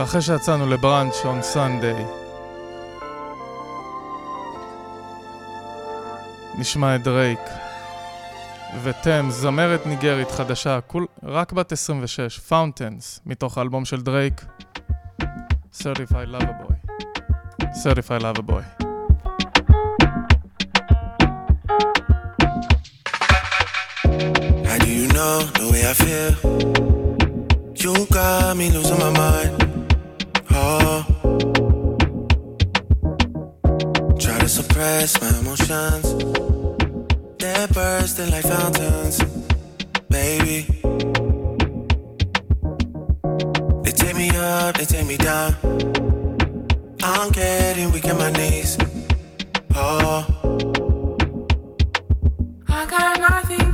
אחרי 0.09 0.21
שיצאנו 0.21 0.67
לבראנץ' 0.67 1.25
און 1.25 1.41
סאנדיי. 1.41 2.05
נשמע 6.57 6.95
את 6.95 7.03
דרייק. 7.03 7.39
ותם, 8.83 9.27
זמרת 9.29 9.85
ניגרית 9.85 10.31
חדשה, 10.31 10.79
כול, 10.87 11.05
רק 11.23 11.53
בת 11.53 11.71
26, 11.71 12.39
פאונטנס, 12.39 13.19
מתוך 13.25 13.57
האלבום 13.57 13.85
של 13.85 14.01
דרייק. 14.01 14.45
Certified 15.73 16.29
Love 16.33 16.43
a 16.43 16.55
Boy. 16.63 16.75
Certified 17.83 18.21
Love 18.21 18.39
a 18.39 18.43
you 24.97 25.07
know 25.15 25.35
the 25.59 25.67
way 25.71 25.81
I 25.91 25.93
feel? 26.03 26.31
You 27.83 27.93
got 28.07 28.57
me 28.57 28.71
losing 28.71 28.99
my 28.99 29.11
mind. 29.11 29.68
Oh. 30.61 31.05
Try 34.19 34.37
to 34.39 34.49
suppress 34.49 35.21
my 35.21 35.29
emotions. 35.39 36.07
They're 37.39 37.67
bursting 37.69 38.31
like 38.31 38.45
fountains. 38.45 39.17
Baby. 40.09 40.59
They 43.83 43.91
take 43.91 44.15
me 44.17 44.29
up, 44.35 44.77
they 44.77 44.85
take 44.85 45.07
me 45.07 45.17
down. 45.17 45.55
I'm 47.03 47.31
getting 47.31 47.91
weak 47.93 48.05
in 48.05 48.17
my 48.17 48.31
knees. 48.31 48.77
Oh. 49.75 50.25
I 52.67 52.85
got 52.85 53.19
nothing 53.19 53.68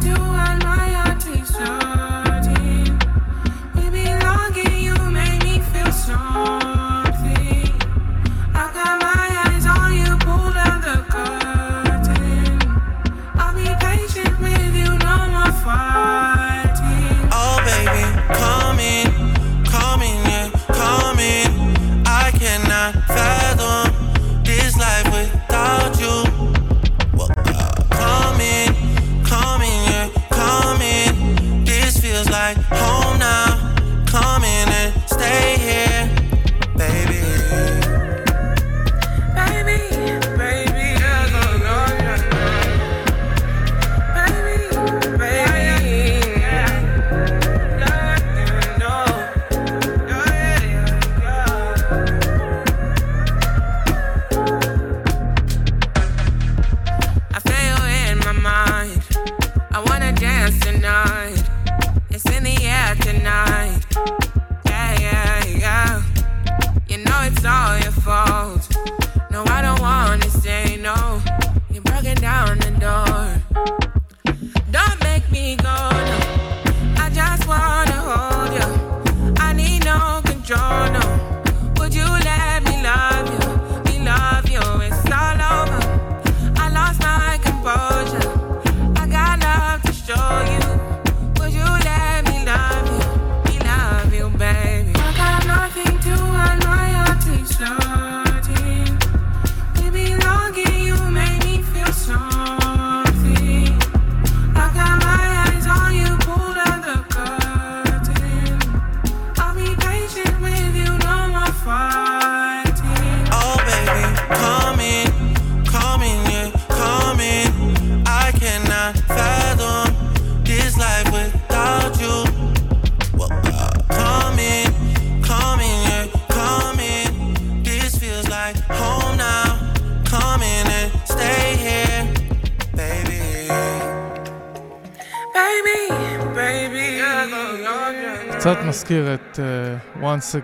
קצת 138.45 138.57
מזכיר 138.67 139.13
את 139.13 139.39
uh, 139.39 140.01
once 140.01 140.35
a, 140.35 140.41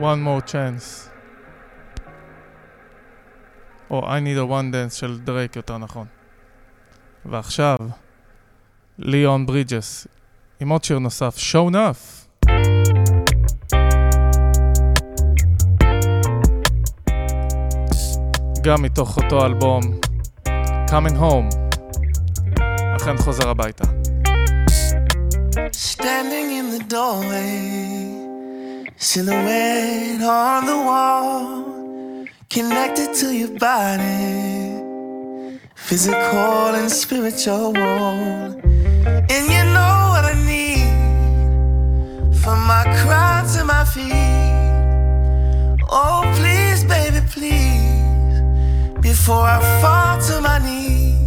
More 0.00 0.50
Chance. 0.50 1.08
או 3.90 4.00
I 4.00 4.20
Need 4.20 4.38
a 4.38 4.50
One 4.50 4.74
Dance 4.74 4.94
של 4.94 5.20
דרייק 5.20 5.56
יותר 5.56 5.78
נכון. 5.78 6.06
ועכשיו, 7.24 7.76
ליאון 8.98 9.46
ברידג'ס, 9.46 10.06
עם 10.60 10.68
עוד 10.68 10.84
שיר 10.84 10.98
נוסף, 10.98 11.36
Show 11.36 11.72
Enough. 11.72 12.26
גם 18.62 18.82
מתוך 18.82 19.16
אותו 19.16 19.46
אלבום, 19.46 19.80
Coming 20.88 21.16
Home, 21.20 21.56
אכן 22.96 23.16
חוזר 23.16 23.48
הביתה. 23.48 23.84
The 26.72 26.78
doorway, 26.88 28.86
silhouette 28.96 30.22
on 30.22 30.64
the 30.64 30.76
wall, 30.88 32.24
connected 32.48 33.12
to 33.16 33.26
your 33.30 33.50
body, 33.58 34.80
physical 35.74 36.74
and 36.74 36.90
spiritual. 36.90 37.76
And 37.76 39.44
you 39.54 39.64
know 39.76 40.12
what 40.12 40.24
I 40.24 40.34
need 40.46 42.34
from 42.38 42.66
my 42.66 42.84
crown 43.02 43.46
to 43.48 43.64
my 43.66 43.84
feet. 43.84 45.76
Oh, 45.90 46.22
please, 46.36 46.84
baby, 46.84 47.20
please, 47.28 48.40
before 49.02 49.44
I 49.44 49.60
fall 49.82 50.18
to 50.28 50.40
my 50.40 50.58
knees, 50.64 51.22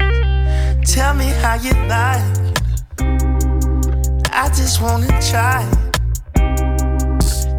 tell 0.91 1.13
me 1.13 1.25
how 1.25 1.53
you 1.53 1.73
like. 1.87 2.54
I 4.45 4.49
just 4.49 4.79
wanna 4.79 5.07
try. 5.31 5.65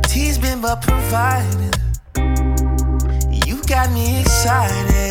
Tease 0.03 0.38
been 0.38 0.61
but 0.61 0.81
provided. 0.83 1.75
You 3.44 3.61
got 3.64 3.90
me 3.90 4.20
excited. 4.20 5.11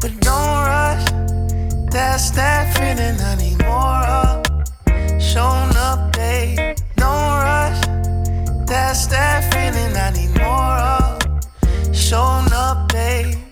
But 0.00 0.12
don't 0.20 0.58
rush. 0.72 1.04
That's 1.92 2.30
that 2.30 2.74
feeling 2.74 3.20
I 3.20 3.34
need 3.36 3.58
more 3.66 4.02
of. 4.22 4.46
Showing 5.20 5.76
up, 5.76 6.16
babe. 6.16 6.78
Don't 6.96 7.34
rush. 7.44 7.80
That's 8.66 9.06
that 9.08 9.52
feeling 9.52 9.94
I 9.94 10.10
need 10.16 10.34
more 10.40 10.78
of. 10.96 11.94
Showing 11.94 12.50
up, 12.50 12.90
babe. 12.90 13.43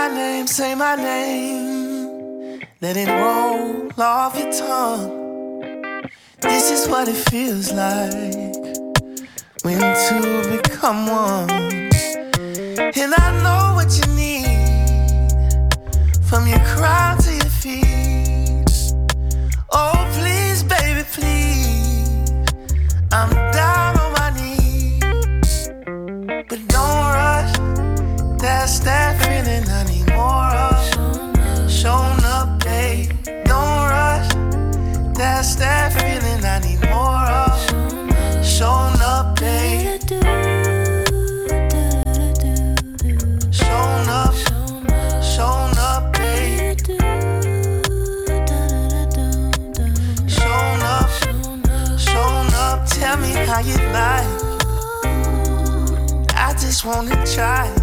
My 0.00 0.08
name, 0.14 0.46
say 0.46 0.74
my 0.74 0.96
name. 0.96 2.60
Let 2.80 2.96
it 2.96 3.10
roll 3.20 3.92
off 3.98 4.34
your 4.38 4.50
tongue. 4.50 5.10
This 6.40 6.70
is 6.70 6.88
what 6.88 7.06
it 7.06 7.20
feels 7.30 7.70
like 7.70 8.64
when 9.62 9.80
two 10.06 10.56
become 10.56 11.06
one. 11.06 11.50
And 13.02 13.12
I 13.24 13.28
know 13.44 13.74
what 13.76 13.90
you 13.98 14.06
need 14.22 15.68
from 16.28 16.48
your 16.48 16.64
crown 16.70 17.18
to 17.24 17.32
your 17.40 17.52
feet. 17.62 18.72
Oh, 19.70 19.98
please, 20.16 20.62
baby, 20.62 21.02
please. 21.12 22.30
I'm 23.12 23.49
just 56.82 56.86
wanna 56.86 57.26
try. 57.26 57.79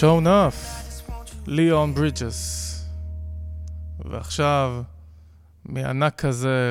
To 0.00 0.20
miss 0.20 0.24
it. 0.24 0.24
show 0.24 0.26
enough, 0.26 1.02
ליאון 1.46 1.94
ברידג'ס. 1.94 2.66
ועכשיו, 4.04 4.82
מענק 5.64 6.14
כזה 6.20 6.70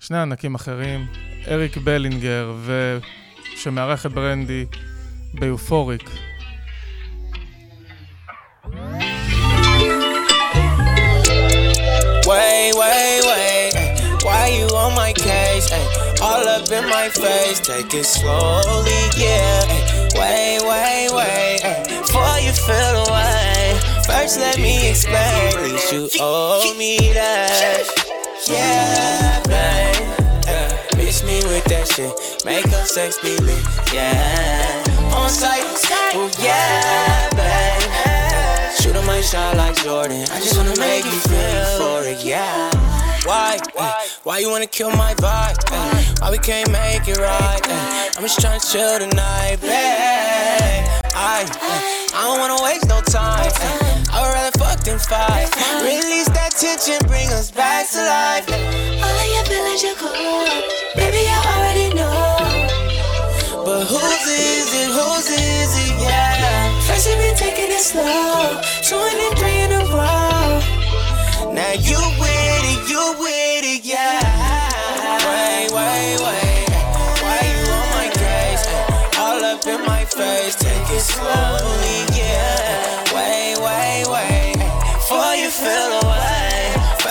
לשני 0.00 0.18
ענקים 0.18 0.54
אחרים, 0.54 1.06
אריק 1.48 1.76
בלינגר, 1.76 2.52
ו... 2.56 2.98
שמארח 3.56 4.06
את 4.06 4.12
ברנדי 4.12 4.66
ביופוריק. 5.34 6.10
Wait, 12.30 12.72
wait, 12.80 13.22
wait. 13.30 13.74
Why 14.24 14.42
you 14.58 14.66
on 14.84 14.92
my 14.94 15.12
case? 15.12 15.66
ay? 15.72 15.84
All 16.26 16.46
up 16.56 16.70
in 16.78 16.84
my 16.96 17.08
face. 17.22 17.58
Take 17.68 17.92
it 18.00 18.06
slowly, 18.18 19.00
First, 24.30 24.40
let 24.42 24.58
me 24.60 24.88
explain. 24.88 25.16
At 25.16 25.62
least 25.62 25.92
you 25.92 26.08
owe 26.20 26.72
me 26.78 26.98
that. 27.14 27.82
Yeah, 28.46 29.42
babe. 29.50 30.96
Miss 30.96 31.24
me 31.24 31.42
with 31.50 31.64
that 31.64 31.88
shit. 31.88 32.14
Make 32.44 32.66
up 32.66 32.86
sex 32.86 33.18
be 33.18 33.36
lit. 33.38 33.58
Yeah. 33.92 34.84
On 35.18 35.28
site. 35.28 35.66
Oh, 36.14 36.30
yeah, 36.38 37.28
babe. 37.34 38.78
Shoot 38.80 38.94
'em 38.94 39.04
my 39.04 39.20
shot 39.20 39.56
like 39.56 39.74
Jordan. 39.82 40.22
I 40.30 40.38
just 40.38 40.56
wanna 40.56 40.78
make 40.78 41.04
you 41.04 41.20
feel 41.26 41.66
for 41.82 42.06
it, 42.06 42.22
yeah. 42.22 42.70
Why? 43.26 43.58
eh, 43.76 43.92
why 44.22 44.38
you 44.38 44.48
wanna 44.48 44.68
kill 44.68 44.90
my 44.90 45.12
vibe? 45.14 45.58
Why 46.20 46.30
we 46.30 46.38
can't 46.38 46.70
make 46.70 47.08
it 47.08 47.18
right? 47.18 47.62
I'm 48.16 48.22
just 48.22 48.38
trying 48.40 48.60
tryna 48.60 48.72
chill 48.72 48.98
tonight, 49.00 49.58
babe. 49.60 49.99
I, 51.20 51.42
eh, 51.42 52.16
I 52.16 52.20
don't 52.24 52.40
wanna 52.40 52.62
waste 52.62 52.88
no 52.88 52.98
time. 53.02 53.52
I 54.08 54.24
would 54.24 54.32
rather 54.32 54.56
fuck 54.58 54.80
than 54.80 54.98
fight. 54.98 55.52
Release 55.84 56.28
that 56.32 56.56
tension, 56.56 56.96
bring 57.08 57.28
us 57.28 57.50
back 57.50 57.90
to 57.92 58.00
life. 58.00 58.48
All 58.48 59.16
of 59.20 59.28
your 59.28 59.44
feelings 59.44 59.82
you 59.84 59.94
could, 60.00 60.64
baby, 60.96 61.28
I 61.28 61.38
already 61.52 61.88
know. 61.92 62.40
But 63.66 63.84
whose 63.84 64.26
is 64.32 64.72
it? 64.80 64.88
Whose 64.96 65.28
is 65.28 65.72
it? 65.84 66.00
Yeah. 66.00 66.80
First 66.88 67.06
you've 67.06 67.18
been 67.18 67.36
taking 67.36 67.68
it 67.68 67.84
slow, 67.84 68.56
showing 68.80 69.20
it 69.20 69.36
three 69.36 69.60
in 69.60 69.72
a 69.76 69.84
row. 69.92 71.52
Now 71.52 71.72
you 71.76 72.00
with 72.16 72.64
it, 72.72 72.80
you 72.88 73.04
with 73.20 73.64
it, 73.68 73.84
yeah. 73.84 74.19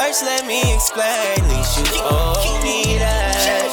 First 0.09 0.23
let 0.23 0.47
me 0.47 0.61
explain. 0.73 1.37
At 1.37 1.45
least 1.49 1.77
you 1.77 2.01
owe 2.01 2.59
me 2.63 2.97
that. 2.97 3.69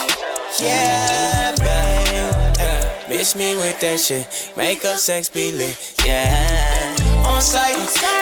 Yeah, 0.61 1.55
babe. 1.57 3.09
Miss 3.09 3.35
me 3.35 3.57
with 3.57 3.81
that 3.81 3.99
shit. 3.99 4.53
Make 4.57 4.85
up 4.85 4.99
sex 4.99 5.29
be 5.31 5.53
lit. 5.53 5.77
Yeah. 6.05 6.97
On 7.25 7.41
site. 7.41 7.77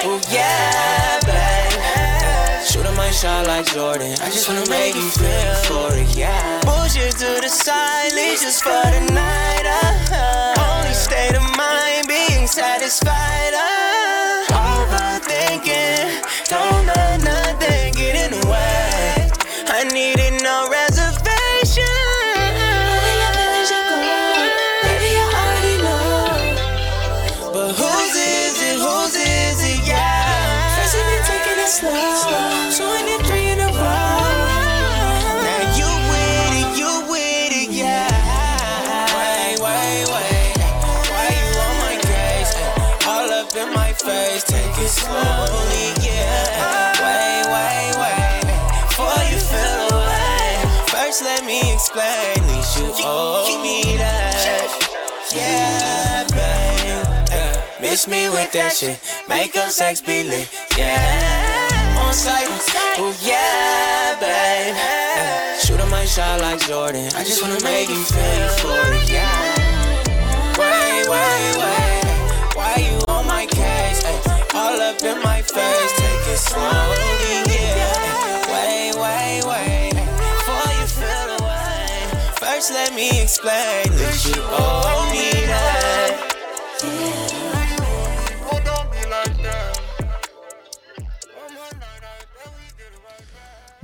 Oh 0.07 0.21
yeah, 0.31 1.19
babe. 1.27 2.63
Shoot 2.65 2.87
my 2.97 3.11
shot 3.11 3.47
like 3.47 3.67
Jordan. 3.67 4.13
I 4.23 4.31
just 4.31 4.49
wanna 4.49 4.69
make 4.71 4.95
you 4.95 5.11
feel 5.11 5.55
for 5.67 5.91
it. 5.95 6.17
Yeah. 6.17 6.61
Push 6.63 6.97
you 6.97 7.11
to 7.11 7.41
the 7.43 7.49
side. 7.49 8.13
Leave 8.15 8.41
just 8.41 8.63
for 8.63 8.85
the 8.95 9.13
night. 9.13 9.67
Uh, 9.67 10.55
only 10.71 10.95
state 10.95 11.35
of 11.35 11.43
mind 11.57 12.07
being 12.07 12.47
satisfied. 12.47 13.55
Uh, 13.55 14.55
overthinking. 14.55 16.34
Don't 16.47 16.87
let 16.87 17.25
nothing 17.25 17.95
get 17.95 18.15
in 18.17 18.39
the 18.39 18.47
way. 18.47 19.31
I 19.67 19.85
need 19.85 20.19
it 20.19 20.43
no 20.43 20.69
Miss 57.95 58.09
me 58.09 58.29
with 58.29 58.51
that 58.51 58.73
shit. 58.73 58.99
Make 59.29 59.55
up 59.55 59.71
sex 59.71 60.01
be 60.01 60.25
lit. 60.25 60.51
Yeah. 60.77 62.03
On 62.03 62.13
site. 62.13 62.51
Oh, 62.99 63.15
yeah, 63.23 64.19
babe. 64.19 64.75
Uh, 64.75 65.55
shoot 65.63 65.79
on 65.79 65.89
my 65.91 66.05
shot 66.05 66.41
like 66.41 66.59
Jordan. 66.67 67.07
I 67.15 67.23
just 67.23 67.41
wanna 67.41 67.63
make 67.63 67.89
you 67.89 68.03
feel 68.03 68.49
for 68.59 68.83
it. 68.99 69.07
Yeah. 69.07 69.31
Wait, 70.59 71.07
wait, 71.07 71.55
wait. 71.63 72.59
Why 72.59 72.83
you 72.83 72.99
on 73.07 73.29
my 73.29 73.47
case? 73.47 74.03
Ay, 74.03 74.43
all 74.59 74.81
up 74.83 75.01
in 75.01 75.23
my 75.23 75.41
face. 75.43 75.93
Take 75.95 76.35
it 76.35 76.43
slowly, 76.43 77.47
yeah. 77.47 78.51
Wait, 78.51 78.99
wait, 78.99 79.43
wait. 79.47 79.95
Before 79.95 80.71
you 80.83 80.87
feel 80.99 81.31
away, 81.39 82.11
first 82.43 82.73
let 82.73 82.93
me 82.93 83.23
explain 83.23 83.87
that 83.87 84.19
you 84.27 84.43
owe 84.43 85.09
me 85.15 85.47
that. 85.47 86.34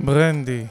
ברנדי, 0.03 0.65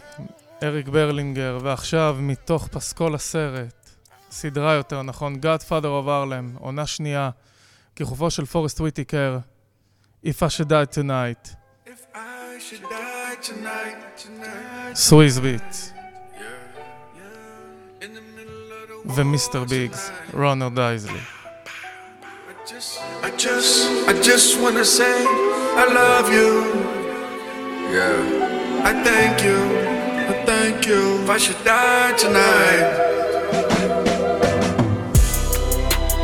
אריק 0.62 0.88
ברלינגר, 0.88 1.58
ועכשיו 1.62 2.16
מתוך 2.20 2.68
פסקול 2.68 3.14
הסרט, 3.14 3.90
סדרה 4.30 4.74
יותר 4.74 5.02
נכון, 5.02 5.40
Godfather 5.42 6.04
of 6.04 6.06
Harlem, 6.06 6.58
עונה 6.58 6.86
שנייה, 6.86 7.30
כיכובו 7.96 8.30
של 8.30 8.46
פורסט 8.46 8.80
וויטיקר, 8.80 9.38
If 10.24 10.42
I 10.42 10.48
should 10.48 10.68
die 10.68 10.98
tonight, 10.98 11.48
סוויז 14.94 15.38
ביט, 15.38 15.76
ומיסטר 19.04 19.64
ביגס, 19.64 20.10
רונלד 20.34 20.74
דייזלי. 20.74 21.20
I 23.22 23.30
just, 23.36 23.80
I 24.08 24.12
just 24.30 24.50
wanna 24.60 24.84
say 24.84 25.16
I 25.82 25.86
love 26.00 26.28
you. 26.38 26.50
Yeah. 27.96 28.49
I 28.82 28.92
thank 29.04 29.42
you, 29.44 29.58
I 30.30 30.42
thank 30.46 30.86
you. 30.86 31.22
If 31.22 31.30
I 31.30 31.38
should 31.38 31.62
die 31.64 32.12
tonight. 32.16 32.86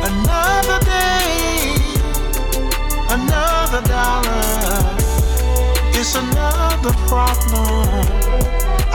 Another 0.09 0.79
day, 0.85 1.75
another 3.17 3.81
dollar. 3.87 4.97
It's 5.99 6.15
another 6.15 6.93
problem. 7.07 7.89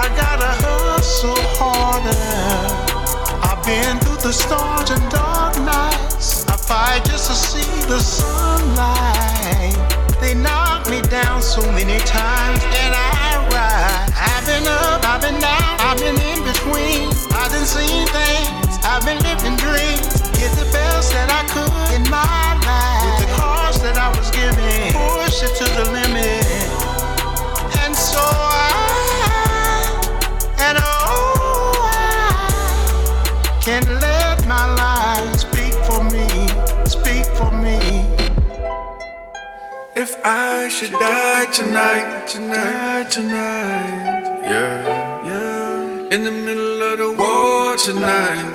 I 0.04 0.06
gotta 0.16 0.50
hustle 0.64 1.36
harder. 1.58 2.28
I've 3.48 3.64
been 3.64 3.98
through 4.00 4.22
the 4.28 4.32
storms 4.32 4.90
and 4.90 5.10
dark 5.10 5.56
nights. 5.58 5.91
Fight 6.72 7.04
just 7.04 7.28
to 7.28 7.34
see 7.36 7.68
the 7.84 8.00
sunlight. 8.00 9.76
They 10.22 10.32
knocked 10.32 10.88
me 10.88 11.02
down 11.02 11.42
so 11.42 11.60
many 11.70 11.98
times, 12.08 12.64
and 12.64 12.94
I 12.96 13.44
rise. 13.52 14.08
I've 14.16 14.46
been 14.48 14.64
up, 14.64 15.04
I've 15.04 15.20
been 15.20 15.38
down, 15.38 15.76
I've 15.84 15.98
been 16.00 16.16
in 16.16 16.40
between. 16.48 17.12
I've 17.36 17.52
been 17.52 17.68
seeing 17.68 18.08
things, 18.08 18.80
I've 18.88 19.04
been 19.04 19.20
living 19.20 19.60
dreams. 19.60 20.24
Get 20.40 20.48
the 20.56 20.64
best 20.72 21.12
that 21.12 21.28
I 21.28 21.44
could 21.52 21.68
in 21.92 22.08
my 22.08 22.56
life. 22.64 23.20
With 23.20 23.28
the 23.28 23.30
cards 23.36 23.76
that 23.84 23.98
I 24.00 24.08
was 24.16 24.30
given, 24.32 24.96
push 24.96 25.44
it 25.44 25.52
to 25.60 25.68
the 25.76 25.84
limit. 25.92 26.72
And 27.84 27.94
so 27.94 28.24
I, 28.24 28.71
If 40.04 40.16
I 40.24 40.68
should 40.68 40.90
die 40.90 41.46
tonight, 41.52 42.26
tonight, 42.26 43.08
tonight. 43.08 44.24
Yeah, 44.42 45.24
yeah. 45.24 46.14
In 46.14 46.24
the 46.24 46.32
middle 46.32 46.82
of 46.90 46.98
the 46.98 47.10
war 47.22 47.76
tonight. 47.76 48.52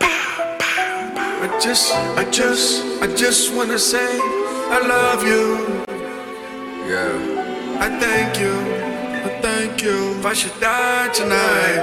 I 0.00 1.58
just, 1.60 1.92
I 1.92 2.24
just, 2.30 3.02
I 3.02 3.08
just 3.16 3.52
wanna 3.52 3.80
say 3.80 4.10
I 4.76 4.78
love 4.86 5.26
you. 5.26 5.44
Yeah. 6.92 7.14
I 7.80 7.88
thank 7.98 8.38
you, 8.38 8.54
I 9.26 9.40
thank 9.42 9.82
you. 9.82 10.20
If 10.20 10.24
I 10.24 10.34
should 10.34 10.56
die 10.60 11.08
tonight. 11.08 11.82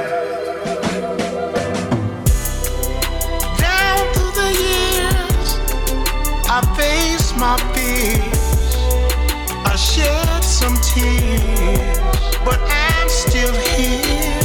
Down 3.66 4.02
through 4.14 4.34
the 4.42 4.52
years, 4.66 5.50
I 6.48 6.60
faced 6.78 7.36
my 7.36 7.58
fears. 7.76 8.33
But 10.94 12.60
I'm 12.70 13.10
still 13.10 13.52
here. 13.74 14.40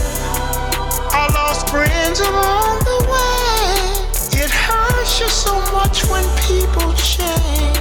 I 1.12 1.28
lost 1.34 1.68
friends 1.68 2.20
along 2.20 2.78
the 2.88 3.04
way. 3.04 4.42
It 4.42 4.50
hurts 4.50 5.20
you 5.20 5.28
so 5.28 5.60
much 5.76 6.06
when 6.08 6.24
people 6.48 6.94
change. 6.94 7.76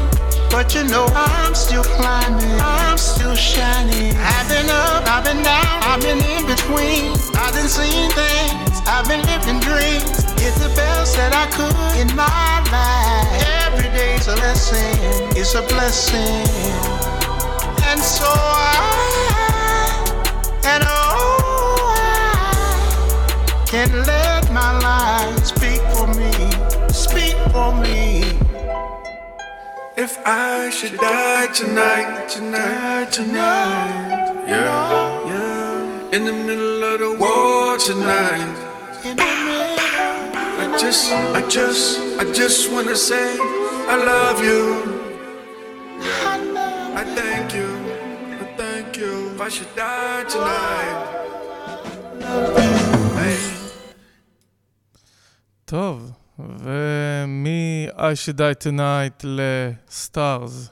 But 0.51 0.75
you 0.75 0.83
know 0.83 1.05
I'm 1.15 1.55
still 1.55 1.83
climbing, 1.83 2.59
I'm 2.59 2.97
still 2.97 3.35
shining. 3.35 4.13
I've 4.17 4.49
been 4.49 4.69
up, 4.69 5.07
I've 5.07 5.23
been 5.23 5.41
down, 5.43 5.83
I've 5.83 6.01
been 6.01 6.19
in 6.19 6.45
between. 6.45 7.15
I've 7.39 7.53
been 7.53 7.69
seeing 7.69 8.11
things, 8.11 8.81
I've 8.85 9.07
been 9.07 9.23
living 9.31 9.61
dreams. 9.61 10.27
It's 10.43 10.59
the 10.59 10.73
best 10.75 11.15
that 11.15 11.31
I 11.31 11.47
could 11.55 12.01
in 12.01 12.13
my 12.17 12.59
life. 12.67 13.71
Every 13.71 13.87
day's 13.95 14.27
a 14.27 14.35
lesson, 14.35 15.37
it's 15.37 15.55
a 15.55 15.61
blessing. 15.61 16.96
And 17.89 18.01
so 18.01 18.25
I, 18.27 18.31
and 20.65 20.83
oh, 20.85 21.95
I 21.95 23.65
can't 23.65 23.95
let 24.05 24.51
my 24.51 24.71
life 24.79 25.45
speak 25.45 25.81
for 25.95 26.07
me, 26.19 26.31
speak 26.91 27.37
for 27.53 27.73
me. 27.81 28.37
If 29.95 30.19
I 30.25 30.69
should 30.69 30.97
die 30.97 31.47
tonight, 31.53 32.27
tonight, 32.27 33.09
tonight. 33.11 34.33
Yeah, 34.47 35.25
yeah. 35.31 36.15
In 36.15 36.25
the 36.25 36.33
middle 36.33 36.83
of 36.83 36.99
the 36.99 37.11
war 37.17 37.77
tonight. 37.77 38.53
I 40.59 40.77
just, 40.77 41.11
I 41.11 41.41
just, 41.47 41.99
I 42.19 42.31
just 42.33 42.69
wanna 42.69 42.95
say 42.95 43.37
I 43.87 43.95
love 43.95 44.43
you. 44.43 44.97
I 46.99 47.03
I 49.47 49.49
should 49.49 49.75
die 49.77 50.25
tonight. 50.33 50.99
טוב, 55.65 56.11
ומ-I 56.39 58.15
should 58.15 58.37
die 58.37 58.63
tonight 58.63 59.23
לסטארס. 59.23 60.69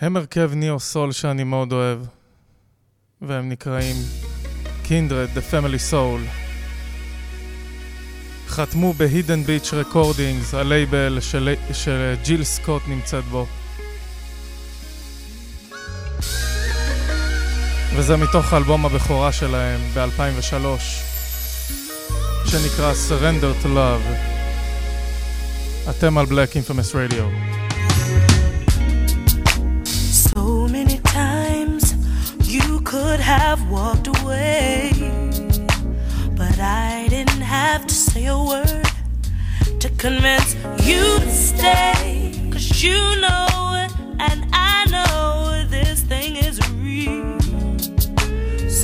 הם 0.00 0.16
הרכב 0.16 0.50
ניאו 0.54 0.80
סול 0.80 1.12
שאני 1.12 1.44
מאוד 1.44 1.72
אוהב, 1.72 1.98
והם 3.20 3.48
נקראים 3.48 3.96
Kindred, 4.84 5.36
The 5.36 5.52
Family 5.52 5.92
Soul. 5.92 6.20
חתמו 8.48 8.92
ב-Hidden 8.92 9.48
Beach 9.48 9.72
Recordings, 9.72 10.56
הלייבל 10.56 11.18
של, 11.20 11.54
שג'יל 11.72 12.44
סקוט 12.44 12.82
נמצאת 12.88 13.24
בו. 13.24 13.46
וזה 17.96 18.16
מתוך 18.16 18.52
האלבום 18.52 18.86
הבכורה 18.86 19.32
שלהם 19.32 19.80
ב-2003, 19.94 20.54
שנקרא 22.46 22.92
Surrender 23.08 23.64
to 23.64 23.66
Love. 23.66 24.06
אתם 25.90 26.18
על 26.18 26.26
Black 26.26 26.52
Infamous 26.52 26.92
Radio. 26.94 27.24
So 30.32 30.68
many 30.68 30.98
times 30.98 31.94
you 32.56 32.80
could 32.90 33.20
have 33.20 33.60
walked 33.76 34.08
away, 34.18 34.92
but 36.40 36.56
I 36.58 37.06
didn't 37.14 37.46
have 37.58 37.82
to 37.90 37.94
say 38.06 38.26
a 38.26 38.38
word 38.52 38.88
to 39.82 39.88
convince 40.04 40.50
you 40.88 41.04
to 41.24 41.30
stay. 41.50 42.02
Cause 42.52 42.68
you 42.86 43.00
know, 43.24 43.44
and 44.28 44.40
I 44.52 44.76
know 44.94 45.25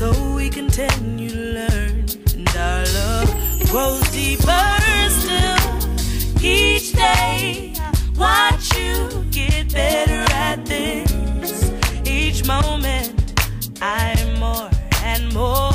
So 0.03 0.35
we 0.35 0.51
continue 0.51 1.31
to 1.31 1.37
learn, 1.37 2.07
and 2.35 2.49
our 2.57 2.85
love 2.99 3.31
grows 3.71 4.03
deeper 4.11 4.67
still. 5.09 6.43
Each 6.43 6.93
day, 6.93 7.73
I 7.79 7.93
watch 8.19 8.77
you 8.77 9.25
get 9.31 9.73
better 9.73 10.25
at 10.33 10.67
this. 10.67 11.71
Each 12.05 12.45
moment, 12.45 13.15
I'm 13.81 14.41
more 14.41 14.71
and 15.05 15.33
more 15.33 15.72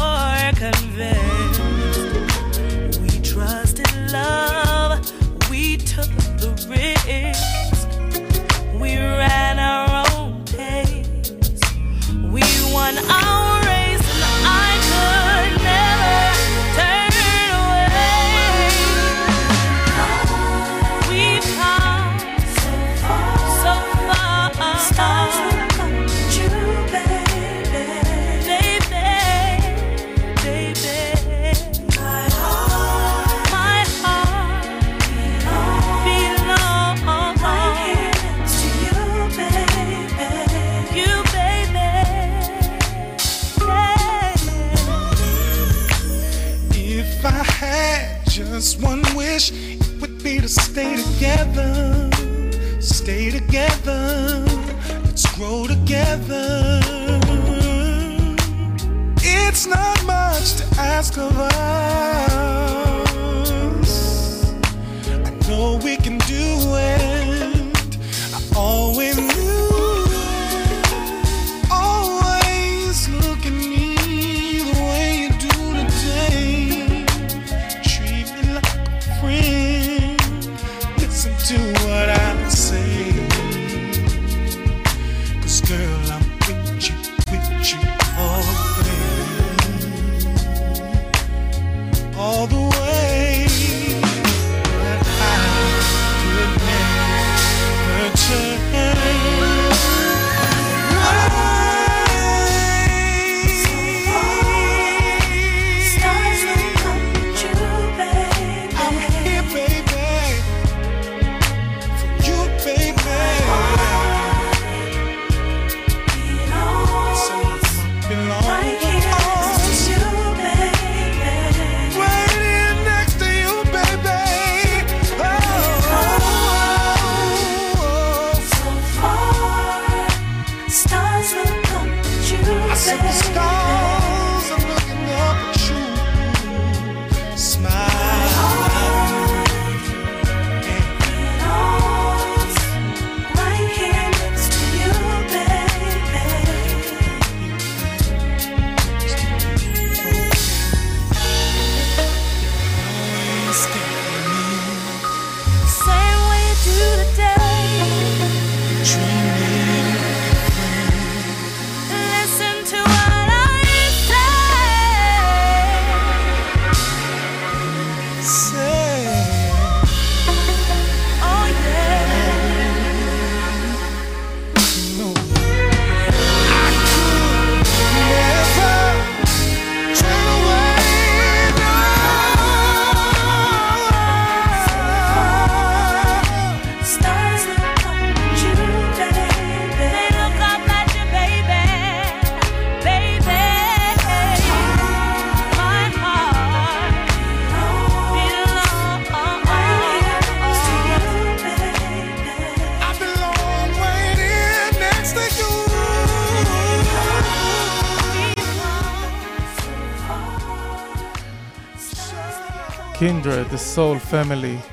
Kindred, 213.08 213.50
The 213.54 213.76
Soul 213.76 214.12
Family. 214.12 214.72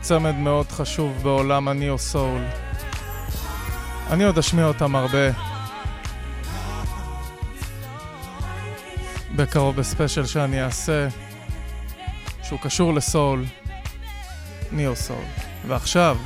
צמד 0.00 0.34
מאוד 0.34 0.66
חשוב 0.66 1.22
בעולם 1.22 1.68
הניאו 1.68 1.98
סול. 1.98 2.40
אני 4.10 4.24
עוד 4.24 4.38
אשמיע 4.38 4.66
אותם 4.66 4.96
הרבה. 4.96 5.30
בקרוב 9.36 9.76
בספיישל 9.76 10.26
שאני 10.26 10.64
אעשה, 10.64 11.08
שהוא 12.42 12.58
קשור 12.60 12.94
לסול, 12.94 13.44
ניאו 14.72 14.96
סול. 14.96 15.24
ועכשיו, 15.66 16.18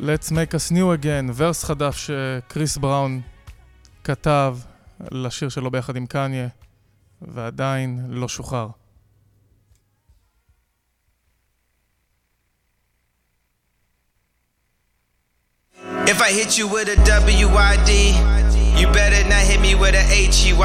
Let's 0.00 0.30
make 0.30 0.54
us 0.54 0.72
new 0.72 1.02
again, 1.02 1.32
ורס 1.34 1.64
חדש 1.64 2.10
שקריס 2.10 2.76
בראון 2.76 3.20
כתב 4.04 4.56
לשיר 5.10 5.48
שלו 5.48 5.70
ביחד 5.70 5.96
עם 5.96 6.06
קניה, 6.06 6.48
ועדיין 7.22 8.06
לא 8.08 8.28
שוחרר. 8.28 8.81
If 16.04 16.20
I 16.20 16.32
hit 16.32 16.58
you 16.58 16.66
with 16.66 16.88
a 16.88 16.96
WID, 16.98 17.90
you 18.76 18.86
better 18.88 19.22
not 19.28 19.38
hit 19.46 19.60
me 19.60 19.76
with 19.76 19.94
a 19.94 20.02
HEY. 20.02 20.58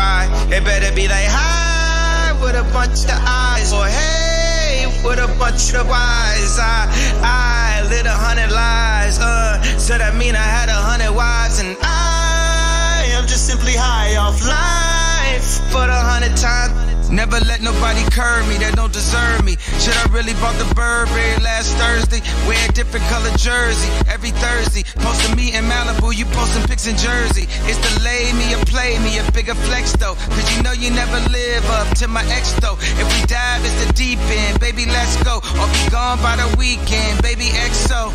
It 0.49 0.63
better 0.65 0.93
be 0.95 1.07
like 1.07 1.29
hi 1.29 2.33
with 2.41 2.55
a 2.55 2.63
bunch 2.73 3.05
of 3.05 3.21
eyes 3.21 3.71
or 3.71 3.85
hey 3.85 4.87
with 5.05 5.19
a 5.19 5.27
bunch 5.37 5.75
of 5.75 5.85
eyes. 5.91 6.57
I 6.57 6.89
I 7.21 7.87
lit 7.87 8.07
a 8.07 8.17
hundred 8.17 8.51
lies, 8.51 9.19
uh, 9.19 9.61
so 9.77 9.97
that 9.99 10.15
mean 10.15 10.35
I 10.35 10.41
had 10.41 10.69
a 10.69 10.73
hundred 10.73 11.15
wives 11.15 11.59
and 11.59 11.77
I 11.83 13.05
am 13.11 13.27
just 13.27 13.45
simply 13.45 13.73
high 13.77 14.15
off 14.17 14.41
life 14.41 15.61
for 15.71 15.85
a 15.85 16.01
hundred 16.01 16.35
times. 16.35 16.96
Never 17.09 17.39
let 17.47 17.63
nobody 17.63 18.03
curve 18.11 18.43
me 18.51 18.59
that 18.59 18.75
don't 18.75 18.91
deserve 18.91 19.39
me. 19.43 19.55
Should 19.79 19.95
I 19.95 20.11
really 20.11 20.35
bought 20.43 20.59
the 20.59 20.67
Burberry 20.75 21.39
last 21.39 21.71
Thursday? 21.79 22.19
Wear 22.43 22.59
a 22.67 22.71
different 22.75 23.07
color 23.07 23.31
jersey 23.39 23.87
every 24.11 24.35
Thursday. 24.35 24.83
Posting 24.99 25.35
me 25.39 25.55
in 25.55 25.63
Malibu, 25.71 26.11
you 26.11 26.27
posting 26.35 26.67
pics 26.67 26.83
in 26.83 26.99
Jersey. 26.99 27.47
It's 27.63 27.79
the 27.79 28.03
lay 28.03 28.35
me 28.35 28.51
or 28.51 28.59
play 28.67 28.99
me, 28.99 29.19
a 29.19 29.25
bigger 29.31 29.55
flex 29.55 29.95
though. 29.95 30.15
Cause 30.35 30.47
you 30.51 30.61
know 30.63 30.75
you 30.75 30.91
never 30.91 31.19
live 31.31 31.63
up 31.79 31.87
to 32.03 32.07
my 32.11 32.27
ex 32.27 32.51
though. 32.59 32.75
If 32.75 33.07
we 33.07 33.19
dive, 33.23 33.63
it's 33.63 33.79
the 33.87 33.93
deep 33.95 34.19
end, 34.27 34.59
baby, 34.59 34.85
let's 34.85 35.15
go. 35.23 35.39
Or 35.39 35.67
be 35.71 35.83
gone 35.87 36.19
by 36.19 36.35
the 36.35 36.49
weekend, 36.59 37.23
baby, 37.23 37.55
XO. 37.55 38.11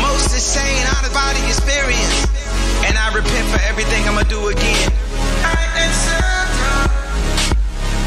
Most 0.00 0.32
insane 0.32 0.84
out 0.96 1.04
of 1.04 1.12
body 1.12 1.44
experience. 1.52 2.32
And 2.88 2.96
I 2.96 3.12
repent 3.12 3.46
for 3.52 3.60
everything 3.68 4.08
I'ma 4.08 4.24
do 4.24 4.48
again. 4.48 4.88
I 5.44 5.66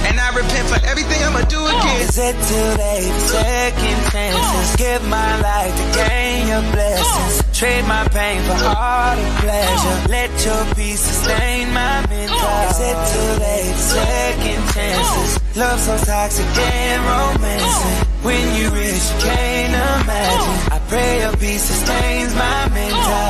and 0.07 0.19
I 0.19 0.29
repent 0.35 0.67
for 0.69 0.79
everything 0.85 1.19
I'ma 1.23 1.41
do 1.47 1.59
again. 1.65 2.01
Is 2.01 2.17
it 2.17 2.35
too 2.49 2.67
late 2.79 3.13
second 3.33 3.99
chances? 4.11 4.75
Give 4.75 5.03
my 5.07 5.31
life 5.41 5.73
to 5.75 5.85
gain 5.97 6.47
your 6.47 6.63
blessings. 6.71 7.43
Trade 7.57 7.85
my 7.85 8.07
pain 8.07 8.41
for 8.43 8.59
all 8.67 9.15
the 9.15 9.27
pleasure. 9.43 9.97
Let 10.07 10.31
your 10.45 10.63
peace 10.75 11.01
sustain 11.01 11.73
my 11.73 12.05
mental. 12.07 12.55
Is 12.71 12.79
it 12.79 12.99
too 13.13 13.31
late 13.43 13.75
second 13.75 14.61
chances? 14.73 15.57
Love 15.57 15.79
so 15.79 15.97
toxic 15.97 16.45
and 16.45 17.01
romancing. 17.03 18.07
When 18.23 18.55
you 18.55 18.69
rich, 18.71 19.03
you 19.11 19.19
can't 19.27 19.73
imagine. 19.75 20.73
I 20.75 20.79
pray 20.87 21.19
your 21.21 21.35
peace 21.37 21.63
sustains 21.63 22.33
my 22.35 22.69
mental. 22.69 23.27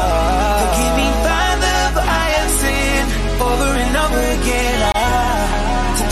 Forgive 0.61 0.93
me, 0.99 1.09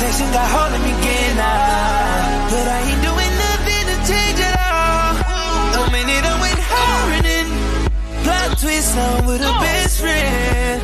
Temptation 0.08 0.32
got 0.32 0.47
hold 0.47 0.72
of 0.72 0.82
me 0.88 0.91
again. 1.03 1.36
Ah, 1.36 2.47
but 2.47 2.64
I 2.64 2.80
ain't 2.88 3.03
doing 3.03 3.34
nothing 3.43 3.84
to 3.91 3.95
change 4.08 4.39
it 4.39 4.55
all. 4.55 5.84
One 5.84 5.91
minute 5.91 6.24
I 6.24 6.36
went 6.39 6.62
hurting. 6.64 7.49
Plot 8.24 8.55
twist, 8.55 8.95
now 8.95 9.18
I'm 9.20 9.26
with 9.28 9.43
a 9.43 9.51
best 9.60 9.99
friend. 9.99 10.80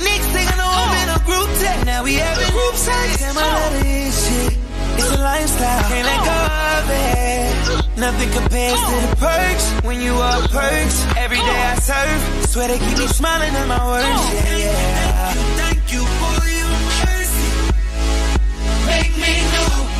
Next 0.00 0.28
thing 0.32 0.48
I 0.48 0.56
know, 0.56 0.72
I'm 0.72 0.92
in 1.04 1.08
a 1.12 1.20
group 1.28 1.52
text. 1.60 1.84
Now 1.84 2.00
we 2.02 2.16
having 2.16 2.48
group 2.48 2.76
sex. 2.80 3.20
I 3.20 3.44
out 3.44 3.76
of 3.76 3.84
this 3.84 4.16
shit? 4.24 4.56
It's 4.96 5.10
a 5.12 5.20
lifestyle, 5.20 5.82
can't 5.92 6.06
let 6.08 6.20
go 6.24 6.38
of 6.72 6.84
it. 6.96 8.00
Nothing 8.00 8.30
compares 8.32 8.80
to 8.88 8.94
the 9.04 9.12
perks 9.20 9.64
when 9.84 10.00
you 10.00 10.14
are 10.16 10.48
perks. 10.48 10.96
Every 11.20 11.36
day 11.44 11.60
I 11.60 11.76
serve, 11.76 12.48
swear 12.48 12.68
they 12.68 12.78
keep 12.80 12.96
me 12.96 13.06
smiling 13.06 13.52
at 13.52 13.68
my 13.68 13.84
worst. 13.84 14.32
Yeah, 14.32 14.56
yeah. 14.56 15.32
Thank 15.60 15.92
you 15.92 16.00
for 16.00 16.40
mercy. 16.40 16.61
Me 19.16 19.26
new. 19.26 19.91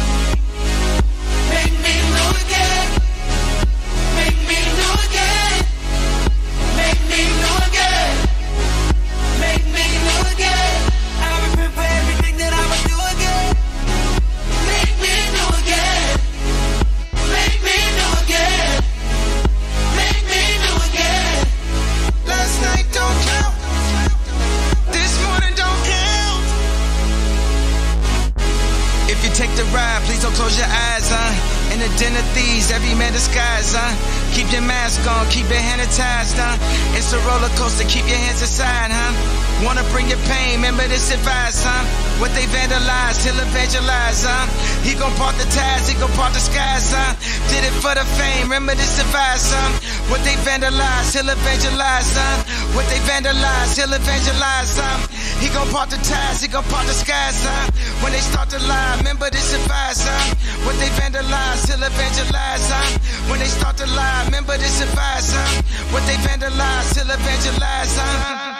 Keep 35.33 35.49
your 35.49 35.65
hand 35.65 35.81
attached, 35.81 36.37
huh? 36.37 36.61
It's 36.93 37.17
a 37.17 37.21
roller 37.25 37.49
coaster, 37.57 37.89
keep 37.89 38.05
your 38.05 38.21
hands 38.21 38.45
aside, 38.45 38.93
huh? 38.93 39.17
Wanna 39.65 39.83
bring 39.89 40.13
your 40.13 40.21
pain, 40.29 40.61
remember 40.61 40.85
this 40.93 41.09
advice, 41.09 41.65
huh? 41.65 41.83
What 42.21 42.37
they 42.37 42.45
vandalize, 42.53 43.25
he'll 43.25 43.41
evangelize, 43.41 44.29
huh? 44.29 44.45
He 44.85 44.93
gon' 44.93 45.17
part 45.17 45.33
the 45.41 45.49
ties, 45.49 45.89
he 45.89 45.97
gon' 45.97 46.13
part 46.13 46.37
the 46.37 46.43
skies, 46.45 46.93
huh? 46.93 47.17
Did 47.49 47.65
it 47.65 47.73
for 47.81 47.97
the 47.97 48.05
fame, 48.21 48.53
remember 48.53 48.77
this 48.77 49.01
advice, 49.01 49.49
huh? 49.49 49.73
What 50.13 50.21
they 50.21 50.37
vandalize, 50.45 51.17
he'll 51.17 51.33
evangelize, 51.33 52.13
huh? 52.13 52.45
What 52.77 52.85
they 52.93 53.01
vandalize, 53.09 53.73
he'll 53.81 53.97
evangelize, 53.97 54.77
huh? 54.77 55.12
He 55.43 55.49
gon' 55.49 55.67
part 55.75 55.91
the 55.91 55.97
ties, 55.97 56.41
he 56.41 56.47
gon' 56.47 56.63
part 56.71 56.87
the 56.87 56.93
skies, 56.93 57.43
huh? 57.43 57.67
When 58.01 58.13
they 58.13 58.21
start 58.21 58.49
to 58.51 58.59
lie, 58.63 58.95
remember 58.99 59.29
this 59.29 59.53
advice, 59.53 60.07
huh? 60.07 60.35
What 60.65 60.79
they 60.79 60.87
vandalize, 60.95 61.67
he'll 61.67 61.83
evangelize, 61.83 62.71
huh? 62.71 63.29
When 63.29 63.41
they 63.41 63.51
start 63.51 63.77
to 63.79 63.87
lie, 63.87 64.23
remember 64.27 64.57
this 64.57 64.81
advice, 64.81 65.35
huh? 65.35 65.63
What 65.91 66.07
they 66.07 66.15
vandalize, 66.23 66.95
he'll 66.95 67.11
evangelize, 67.11 67.99
huh? 67.99 68.53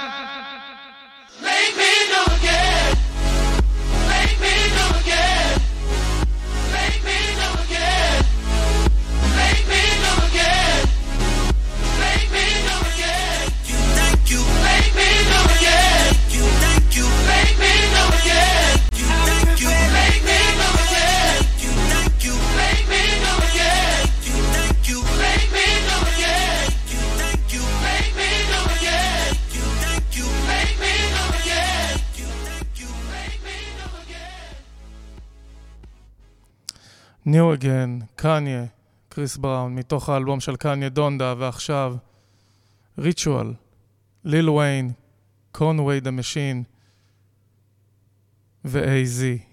Make 1.41 1.77
me 1.79 1.93
know 2.11 2.27
again. 2.35 2.92
New 37.27 37.57
Again, 37.61 38.05
קניה, 38.17 38.65
קריס 39.09 39.37
בראון, 39.37 39.75
מתוך 39.75 40.09
האלבום 40.09 40.41
של 40.41 40.57
קניה 40.57 40.89
דונדה, 40.89 41.35
ועכשיו 41.39 41.97
ריטואל, 42.99 43.55
ליל 44.25 44.51
ויין, 44.51 44.93
קונווי 45.53 46.01
דה 46.01 46.11
משין 46.11 46.63
ו-AZ. 48.65 49.52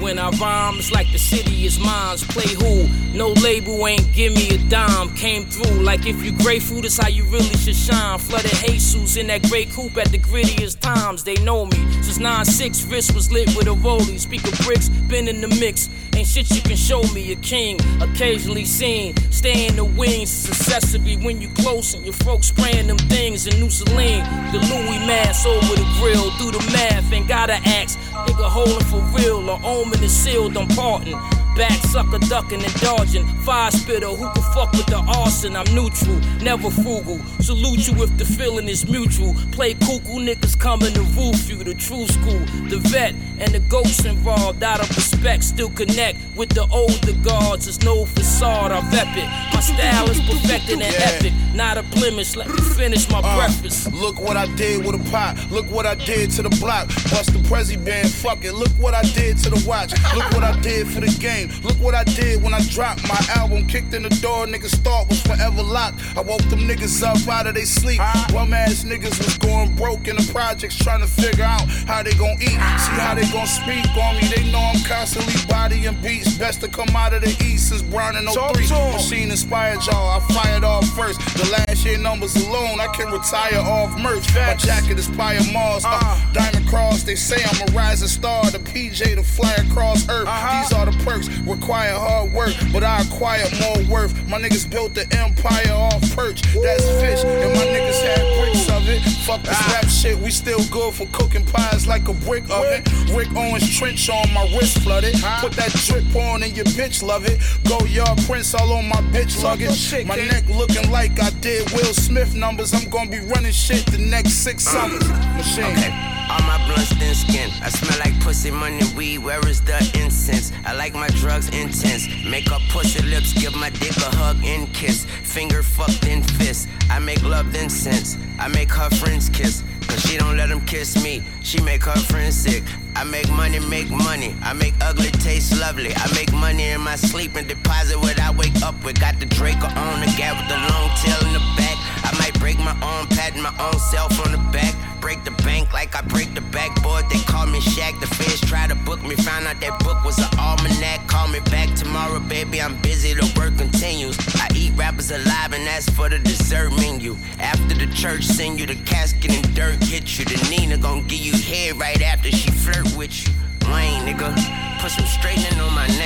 When 0.00 0.18
I 0.18 0.30
rhyme, 0.30 0.78
it's 0.78 0.90
like 0.90 1.10
the 1.12 1.18
city 1.18 1.64
is 1.64 1.78
mine. 1.78 2.18
Play 2.18 2.52
who? 2.54 2.88
No 3.16 3.28
label 3.28 3.86
ain't 3.86 4.12
give 4.12 4.34
me 4.34 4.50
a 4.50 4.58
dime. 4.68 5.14
Came 5.14 5.44
through 5.44 5.82
like 5.82 6.06
if 6.06 6.22
you 6.24 6.32
grateful, 6.32 6.80
that's 6.80 6.98
how 6.98 7.08
you 7.08 7.24
really 7.24 7.56
should 7.56 7.76
shine. 7.76 8.18
Flooded 8.18 8.50
Jesus 8.50 9.16
in 9.16 9.28
that 9.28 9.42
great 9.48 9.70
coupe 9.70 9.96
at 9.96 10.10
the 10.10 10.18
grittiest 10.18 10.80
times. 10.80 11.24
They 11.24 11.36
know 11.36 11.66
me. 11.66 11.78
Since 12.02 12.18
9-6, 12.18 12.90
wrist 12.90 13.14
was 13.14 13.30
lit 13.30 13.56
with 13.56 13.66
a 13.68 13.70
rollie. 13.70 14.18
Speaker 14.18 14.50
bricks, 14.64 14.88
been 14.88 15.28
in 15.28 15.40
the 15.40 15.48
mix. 15.48 15.88
Ain't 16.14 16.28
shit 16.28 16.50
you 16.50 16.60
can 16.60 16.76
show 16.76 17.02
me 17.14 17.32
a 17.32 17.36
king. 17.36 17.78
Occasionally 18.00 18.64
seen. 18.64 19.16
Stay 19.30 19.66
in 19.66 19.76
the 19.76 19.84
wings. 19.84 20.48
Accessory 20.48 21.16
when 21.16 21.40
you 21.40 21.48
close 21.50 21.94
and 21.94 22.04
your 22.04 22.14
folks 22.14 22.48
spraying 22.48 22.88
them 22.88 22.98
things 22.98 23.46
in 23.46 23.58
New 23.60 23.70
Celine. 23.70 24.24
The 24.52 24.58
Louis 24.58 24.98
mask 25.06 25.46
over 25.46 25.74
the 25.74 25.86
grill. 25.98 26.30
Do 26.38 26.50
the 26.50 26.64
math, 26.72 27.12
ain't 27.12 27.28
gotta 27.28 27.54
ask. 27.54 27.98
Nigga 27.98 28.48
holding 28.48 28.86
for 28.86 29.00
real. 29.16 29.48
Or 29.50 29.83
omen 29.84 30.02
is 30.02 30.12
sealed, 30.12 30.56
I'm 30.56 30.66
parting. 30.68 31.43
Back 31.56 31.70
sucker 31.84 32.18
ducking 32.18 32.62
and 32.64 32.74
dodging. 32.80 33.24
Fire 33.44 33.70
spitter, 33.70 34.08
who 34.08 34.28
can 34.32 34.42
fuck 34.54 34.72
with 34.72 34.86
the 34.86 34.96
arson? 34.96 35.54
I'm 35.54 35.72
neutral, 35.72 36.18
never 36.42 36.68
frugal. 36.68 37.20
Salute 37.40 37.86
you 37.86 38.02
if 38.02 38.16
the 38.18 38.24
feeling 38.24 38.68
is 38.68 38.88
mutual. 38.88 39.34
Play 39.52 39.74
cuckoo, 39.74 40.18
niggas 40.18 40.58
coming 40.58 40.92
to 40.94 41.02
roof 41.14 41.48
you. 41.48 41.62
The 41.62 41.74
true 41.74 42.08
school, 42.08 42.40
the 42.68 42.78
vet, 42.90 43.14
and 43.38 43.52
the 43.54 43.60
ghosts 43.60 44.04
involved. 44.04 44.64
Out 44.64 44.80
of 44.80 44.88
respect, 44.96 45.44
still 45.44 45.70
connect 45.70 46.18
with 46.34 46.48
the 46.48 46.66
older 46.72 47.12
guards. 47.22 47.68
It's 47.68 47.82
no 47.84 48.04
facade, 48.04 48.72
I 48.72 48.80
rep 48.90 49.16
it. 49.16 49.28
My 49.54 49.60
style 49.60 50.10
is 50.10 50.20
perfected 50.22 50.82
and 50.82 50.94
epic, 50.96 51.32
not 51.54 51.78
a 51.78 51.84
blemish. 51.84 52.34
Let 52.34 52.48
me 52.48 52.60
finish 52.76 53.08
my 53.08 53.20
Uh, 53.20 53.36
breakfast. 53.36 53.92
Look 53.92 54.20
what 54.20 54.36
I 54.36 54.46
did 54.56 54.84
with 54.84 54.96
a 54.96 55.10
pot. 55.10 55.36
Look 55.52 55.70
what 55.70 55.86
I 55.86 55.94
did 55.94 56.32
to 56.32 56.42
the 56.42 56.50
block. 56.60 56.88
Bust 57.10 57.32
the 57.32 57.38
Prezi 57.48 57.76
band. 57.82 58.10
Fuck 58.10 58.44
it. 58.44 58.54
Look 58.54 58.70
what 58.70 58.94
I 58.94 59.02
did 59.02 59.38
to 59.44 59.50
the 59.50 59.62
watch. 59.68 59.92
Look 60.16 60.28
what 60.32 60.42
I 60.42 60.58
did 60.60 60.88
for 60.88 61.00
the 61.00 61.14
game. 61.20 61.43
Game. 61.46 61.62
Look 61.62 61.76
what 61.78 61.94
I 61.94 62.04
did 62.04 62.42
when 62.42 62.54
I 62.54 62.60
dropped 62.68 63.06
my 63.08 63.18
album. 63.34 63.66
Kicked 63.66 63.94
in 63.94 64.02
the 64.02 64.08
door, 64.20 64.46
niggas 64.46 64.76
thought 64.82 65.08
was 65.08 65.20
forever 65.22 65.62
locked. 65.62 66.00
I 66.16 66.20
woke 66.20 66.42
them 66.50 66.60
niggas 66.60 67.02
up 67.02 67.16
out 67.28 67.46
of 67.46 67.54
their 67.54 67.66
sleep. 67.66 67.98
Bum 68.32 68.52
ass 68.52 68.84
niggas 68.84 69.18
was 69.18 69.38
going 69.38 69.74
broke 69.76 70.08
in 70.08 70.16
the 70.16 70.28
projects 70.32 70.76
trying 70.76 71.00
to 71.00 71.06
figure 71.06 71.44
out 71.44 71.66
how 71.86 72.02
they 72.02 72.12
gon' 72.14 72.36
eat. 72.40 72.58
See 72.84 72.98
how 73.00 73.14
they 73.14 73.28
gon' 73.32 73.46
speak 73.46 73.86
on 73.96 74.16
me. 74.16 74.28
They 74.28 74.50
know 74.50 74.58
I'm 74.58 74.82
constantly 74.84 75.34
bodying 75.48 76.00
beats. 76.02 76.36
Best 76.36 76.60
to 76.60 76.68
come 76.68 76.88
out 76.94 77.14
of 77.14 77.22
the 77.22 77.30
east 77.44 77.68
since 77.68 77.82
Brown 77.82 78.16
and 78.16 78.28
03. 78.28 78.68
Machine 78.92 79.30
inspired 79.30 79.84
y'all. 79.86 80.20
I 80.20 80.34
fired 80.34 80.64
off 80.64 80.86
first. 80.90 81.20
The 81.36 81.48
last 81.50 81.84
year 81.84 81.98
numbers 81.98 82.36
alone, 82.36 82.80
I 82.80 82.88
can 82.88 83.10
retire 83.10 83.58
off 83.60 83.98
merch. 83.98 84.34
My 84.34 84.54
jacket 84.54 84.98
is 84.98 85.08
Pyer 85.08 85.40
Moss. 85.52 85.84
Uh, 85.86 86.32
Diamond 86.32 86.68
Cross, 86.68 87.04
they 87.04 87.14
say 87.14 87.42
I'm 87.44 87.68
a 87.68 87.72
rising 87.72 88.08
star. 88.08 88.50
The 88.50 88.58
PJ 88.58 89.16
to 89.16 89.22
fly 89.22 89.52
across 89.54 90.08
earth. 90.08 90.28
These 90.28 90.72
are 90.72 90.86
the 90.86 90.96
perks. 91.04 91.28
Require 91.46 91.94
hard 91.94 92.32
work, 92.32 92.54
but 92.72 92.82
I 92.82 93.02
acquire 93.02 93.44
more 93.60 93.92
worth. 93.92 94.14
My 94.28 94.40
niggas 94.40 94.70
built 94.70 94.94
the 94.94 95.06
empire 95.16 95.72
off 95.72 96.00
perch. 96.14 96.42
That's 96.42 96.88
fish, 97.00 97.24
and 97.24 97.52
my 97.54 97.64
niggas 97.66 98.02
had 98.02 98.22
bricks 98.40 98.68
of 98.70 98.88
it. 98.88 99.00
Fuck 99.24 99.42
this 99.42 99.68
rap 99.68 99.88
shit, 99.88 100.18
we 100.18 100.30
still 100.30 100.64
good 100.70 100.94
for 100.94 101.06
cooking 101.12 101.44
pies 101.44 101.86
like 101.86 102.08
a 102.08 102.12
brick 102.12 102.44
oven. 102.50 102.82
Rick 103.14 103.34
Owens 103.36 103.68
trench 103.76 104.08
on 104.08 104.32
my 104.32 104.42
wrist 104.56 104.78
flooded. 104.78 105.14
Put 105.40 105.52
that 105.52 105.70
drip 105.86 106.14
on 106.16 106.42
and 106.42 106.56
your 106.56 106.66
bitch 106.66 107.02
love 107.02 107.26
it. 107.26 107.38
Goyard 107.64 108.24
prints 108.26 108.54
all 108.54 108.72
on 108.72 108.88
my 108.88 109.00
bitch 109.12 109.42
luggage. 109.42 110.06
My 110.06 110.16
neck 110.16 110.48
looking 110.48 110.90
like 110.90 111.20
I 111.20 111.30
did 111.40 111.70
Will 111.72 111.94
Smith 111.94 112.34
numbers. 112.34 112.72
I'm 112.74 112.88
gonna 112.90 113.10
be 113.10 113.20
running 113.20 113.52
shit 113.52 113.84
the 113.86 113.98
next 113.98 114.34
six 114.34 114.64
summers. 114.64 115.08
Machine. 115.08 116.13
All 116.34 116.42
my 116.42 116.58
blunts 116.66 116.92
thin 116.94 117.14
skin. 117.14 117.50
I 117.62 117.68
smell 117.68 117.96
like 118.00 118.18
pussy, 118.20 118.50
money, 118.50 118.82
weed. 118.96 119.18
Where 119.18 119.46
is 119.46 119.60
the 119.60 119.78
incense? 120.02 120.50
I 120.66 120.72
like 120.74 120.92
my 120.92 121.06
drugs 121.20 121.48
intense. 121.50 122.08
Make 122.24 122.50
up 122.50 122.60
pussy 122.70 123.02
lips, 123.04 123.32
give 123.32 123.54
my 123.54 123.70
dick 123.70 123.96
a 123.98 124.10
hug 124.16 124.42
and 124.44 124.66
kiss. 124.74 125.04
Finger 125.22 125.62
fucked 125.62 126.06
in 126.08 126.24
fist. 126.24 126.68
I 126.90 126.98
make 126.98 127.22
love 127.22 127.52
then 127.52 127.70
sense. 127.70 128.18
I 128.40 128.48
make 128.48 128.72
her 128.72 128.90
friends 128.90 129.28
kiss. 129.28 129.62
Cause 129.86 130.00
she 130.02 130.18
don't 130.18 130.36
let 130.36 130.48
them 130.48 130.60
kiss 130.66 131.00
me. 131.04 131.22
She 131.44 131.60
make 131.60 131.84
her 131.84 132.00
friends 132.10 132.34
sick. 132.34 132.64
I 132.96 133.04
make 133.04 133.30
money, 133.30 133.60
make 133.60 133.90
money. 133.90 134.34
I 134.42 134.54
make 134.54 134.74
ugly 134.80 135.12
taste 135.12 135.56
lovely. 135.60 135.92
I 135.94 136.12
make 136.14 136.32
money 136.32 136.64
in 136.70 136.80
my 136.80 136.96
sleep 136.96 137.36
and 137.36 137.46
deposit 137.46 137.96
what 138.00 138.18
I 138.18 138.32
wake 138.32 138.60
up 138.60 138.74
with. 138.84 138.98
Got 138.98 139.20
the 139.20 139.26
Draco 139.26 139.68
on 139.68 140.00
the 140.00 140.12
gap 140.18 140.34
with 140.40 140.48
the 140.48 140.58
long 140.58 140.90
tail 140.98 141.20
in 141.28 141.32
the 141.32 141.44
back. 141.56 141.78
I 142.02 142.10
might 142.18 142.36
break 142.40 142.58
my 142.58 142.74
own 142.82 143.06
patent, 143.06 143.42
my 143.42 143.54
own 143.60 143.78
self 143.78 144.18
on 144.26 144.32
the 144.32 144.38
back. 144.50 144.74
Break 145.04 145.22
the 145.22 145.32
bank 145.44 145.70
like 145.74 145.94
I 145.94 146.00
break 146.00 146.32
the 146.32 146.40
backboard. 146.40 147.10
They 147.10 147.18
call 147.18 147.44
me 147.44 147.60
Shaq. 147.60 148.00
The 148.00 148.06
feds 148.06 148.40
try 148.40 148.66
to 148.66 148.74
book 148.74 149.02
me. 149.02 149.14
Found 149.16 149.46
out 149.46 149.60
that 149.60 149.78
book 149.80 150.02
was 150.02 150.16
an 150.16 150.30
almanac. 150.38 151.06
Call 151.08 151.28
me 151.28 151.40
back 151.40 151.74
tomorrow, 151.74 152.20
baby. 152.20 152.62
I'm 152.62 152.80
busy. 152.80 153.12
The 153.12 153.30
work 153.38 153.58
continues. 153.58 154.16
I 154.36 154.48
eat 154.54 154.72
rappers 154.76 155.10
alive 155.10 155.52
and 155.52 155.68
ask 155.68 155.92
for 155.92 156.08
the 156.08 156.18
dessert 156.20 156.70
menu. 156.70 157.18
After 157.38 157.74
the 157.74 157.86
church 157.94 158.24
send 158.24 158.58
you 158.58 158.64
the 158.64 158.76
casket 158.86 159.30
and 159.30 159.54
dirt 159.54 159.84
hit 159.84 160.18
you. 160.18 160.24
The 160.24 160.38
Nina 160.48 160.78
gon' 160.78 161.06
give 161.06 161.20
you 161.20 161.32
head 161.36 161.76
right 161.78 162.00
after 162.00 162.30
she 162.30 162.50
flirt 162.50 162.96
with 162.96 163.12
you. 163.28 163.34
Wayne, 163.70 164.08
nigga. 164.08 164.32
Put 164.80 164.90
some 164.90 165.04
straightening 165.04 165.60
on 165.60 165.74
my. 165.74 165.84
Gang, 165.86 166.03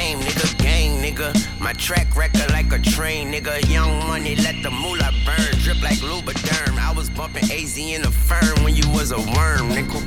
nigga. 1.19 1.61
My 1.61 1.73
track 1.73 2.17
record 2.17 2.51
like 2.51 2.73
a 2.73 2.79
train, 2.79 3.33
nigga. 3.33 3.55
Young 3.71 3.99
money, 4.07 4.37
let 4.37 4.57
the 4.63 4.71
moolah 4.71 5.13
burn. 5.27 5.53
Drip 5.63 5.83
like 5.83 5.99
Lubriderm. 5.99 6.79
I 6.79 6.93
was 6.93 7.11
bumping 7.11 7.45
AZ 7.45 7.77
in 7.79 8.03
a 8.05 8.11
firm 8.11 8.65
when 8.65 8.75
you 8.77 8.89
was 8.91 9.13
a 9.13 9.21
worm, 9.37 9.69
nickel. 9.69 10.03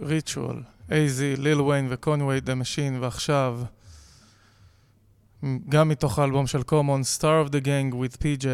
ריטואל, 0.00 0.62
אייזי, 0.90 1.36
ליל 1.36 1.60
ויין 1.60 1.86
וקונווי 1.90 2.40
דה 2.40 2.54
משין, 2.54 2.98
ועכשיו, 3.02 3.60
גם 5.68 5.88
מתוך 5.88 6.18
האלבום 6.18 6.46
של 6.46 6.62
קומון, 6.62 7.02
Star 7.02 7.46
of 7.46 7.50
the 7.50 7.60
Gang 7.60 7.94
with 7.94 8.16
PJ, 8.22 8.46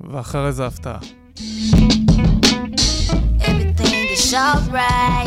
ואחרי 0.00 0.52
זה 0.52 0.66
הפתעה. 0.66 0.98
Is 4.28 4.34
alright. 4.34 5.26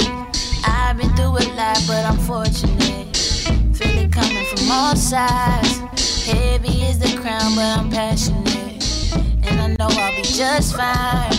I've 0.64 0.96
been 0.96 1.10
through 1.16 1.40
a 1.40 1.46
lot, 1.56 1.82
but 1.88 2.06
I'm 2.06 2.20
fortunate. 2.20 3.18
Feel 3.76 3.98
it 3.98 4.12
coming 4.12 4.46
from 4.46 4.70
all 4.70 4.96
sides. 4.96 5.80
Heavy 6.26 6.84
is 6.84 7.00
the 7.00 7.20
crown, 7.20 7.56
but 7.56 7.80
I'm 7.80 7.90
passionate. 7.90 8.86
And 9.42 9.60
I 9.60 9.68
know 9.80 9.90
I'll 9.90 10.16
be 10.16 10.22
just 10.22 10.76
fine. 10.76 11.34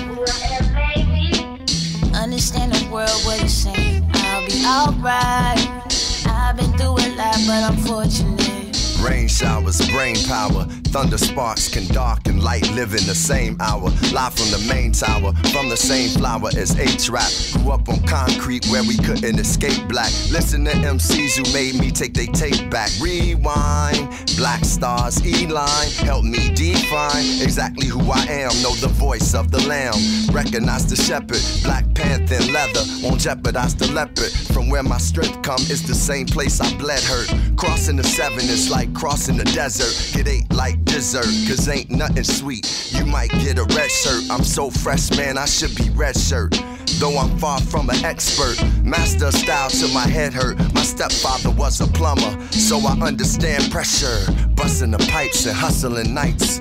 Understand 2.13 2.73
the 2.73 2.89
world 2.91 3.11
what 3.25 3.41
it's 3.41 3.53
saying. 3.53 4.11
I'll 4.13 4.45
be 4.45 4.65
alright. 4.67 5.87
I've 6.27 6.57
been 6.57 6.73
through 6.77 6.97
a 6.99 7.07
lot, 7.15 7.39
but 7.47 7.63
I'm 7.63 7.77
fortunate. 7.77 8.99
Rain 9.01 9.29
showers, 9.29 9.89
brain 9.93 10.17
power, 10.27 10.67
thunder 10.93 11.17
sparks 11.17 11.69
can 11.69 11.87
darken 11.87 12.39
light 12.39 12.71
live 12.73 12.91
in 12.93 13.05
the 13.07 13.15
same 13.15 13.57
hour. 13.61 13.89
Live 14.13 14.35
from 14.35 14.51
the 14.51 14.63
main 14.69 14.93
tower, 14.93 15.33
from 15.51 15.71
the 15.71 15.77
same 15.77 16.11
flower 16.11 16.51
as 16.55 16.79
H-Rap. 16.79 17.33
Grew 17.55 17.73
up 17.73 17.89
on 17.89 18.03
concrete 18.03 18.67
where 18.67 18.83
we 18.83 18.99
couldn't 18.99 19.39
escape 19.39 19.89
black. 19.89 20.13
Listen 20.31 20.67
to 20.67 20.73
MCs 20.73 21.37
who 21.39 21.51
made 21.55 21.77
me 21.81 21.91
take 21.91 22.13
they 22.13 22.27
tape 22.27 22.71
back. 22.71 22.91
Rewind, 23.01 24.07
black 24.37 24.65
stars, 24.67 25.25
E-line, 25.27 25.91
help 26.05 26.25
me 26.25 26.53
define 26.53 27.25
exactly 27.41 27.87
who 27.87 28.11
I 28.11 28.25
am. 28.29 28.51
Know 28.63 28.75
the 28.77 28.93
voice 28.93 29.35
of 29.35 29.51
the 29.51 29.67
lamb, 29.67 29.95
recognize 30.31 30.87
the 30.87 30.97
shepherd. 30.97 31.41
Black 31.65 31.87
panther 31.95 32.35
in 32.35 32.53
leather 32.53 32.85
won't 33.03 33.19
jeopardize 33.19 33.75
the 33.75 33.91
leopard. 33.93 34.31
From 34.53 34.69
where 34.69 34.83
my 34.83 34.99
strength 34.99 35.41
come 35.43 35.63
is 35.71 35.87
the 35.87 35.95
same 35.95 36.27
place 36.27 36.61
I 36.61 36.77
bled 36.77 37.03
hurt. 37.03 37.33
Crossing 37.57 37.97
the 37.97 38.05
seven 38.05 38.41
is 38.41 38.71
like 38.71 38.93
crossing 38.93 39.39
the 39.39 39.45
desert. 39.45 40.19
It 40.19 40.29
ain't 40.29 40.53
like 40.53 40.82
dessert, 40.85 41.27
cause 41.49 41.69
ain't 41.69 41.91
nothing 41.91 42.25
sweet. 42.25 42.93
You 42.93 43.05
might 43.07 43.31
get 43.31 43.59
a 43.59 43.65
red 43.65 43.91
shirt. 43.91 44.25
I'm 44.31 44.45
so 44.45 44.71
fresh, 44.71 45.11
man, 45.17 45.39
I 45.39 45.47
should 45.47 45.75
be 45.75 45.91
red 45.91 46.17
shirt. 46.17 46.61
Though 46.99 47.17
I'm 47.19 47.39
far 47.39 47.61
from 47.61 47.91
an 47.91 48.05
expert, 48.05 48.63
master 48.85 49.33
style 49.33 49.71
till 49.71 49.89
my 49.89 50.07
head 50.07 50.33
hurt. 50.33 50.59
My 50.75 50.83
stepfather 50.83 51.51
was 51.51 51.81
a 51.81 51.87
plumber, 51.87 52.41
so 52.51 52.79
I 52.79 52.93
understand 53.01 53.71
pressure. 53.71 54.21
Busting 54.55 54.91
the 54.91 54.99
pipes 55.11 55.47
and 55.47 55.57
hustling 55.57 56.15
nights. 56.15 56.61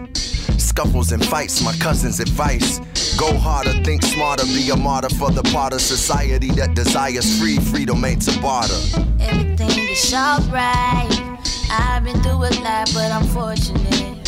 Scuffles 0.57 1.11
and 1.11 1.23
fights, 1.25 1.61
my 1.63 1.73
cousin's 1.73 2.19
advice. 2.19 2.79
Go 3.17 3.35
harder, 3.37 3.73
think 3.83 4.03
smarter, 4.03 4.45
be 4.45 4.69
a 4.69 4.75
martyr 4.75 5.09
for 5.15 5.31
the 5.31 5.43
part 5.43 5.73
of 5.73 5.81
society 5.81 6.49
that 6.51 6.75
desires 6.75 7.39
free 7.39 7.57
freedom 7.57 8.03
ain't 8.05 8.21
to 8.23 8.39
barter. 8.39 8.73
Everything 9.19 9.89
is 9.89 10.13
alright. 10.13 11.30
I've 11.73 12.03
been 12.03 12.21
through 12.21 12.43
a 12.43 12.51
lot, 12.63 12.91
but 12.93 13.11
I'm 13.11 13.23
fortunate. 13.27 14.27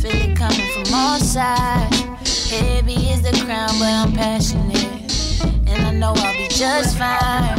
Feel 0.00 0.10
it 0.10 0.36
coming 0.36 0.68
from 0.72 0.94
all 0.94 1.18
sides. 1.18 2.50
Heavy 2.50 2.94
is 3.12 3.20
the 3.20 3.32
crown, 3.44 3.68
but 3.78 3.92
I'm 3.92 4.12
passionate. 4.12 5.12
And 5.68 5.86
I 5.86 5.90
know 5.92 6.14
I'll 6.16 6.32
be 6.32 6.48
just 6.48 6.96
fine. 6.96 7.58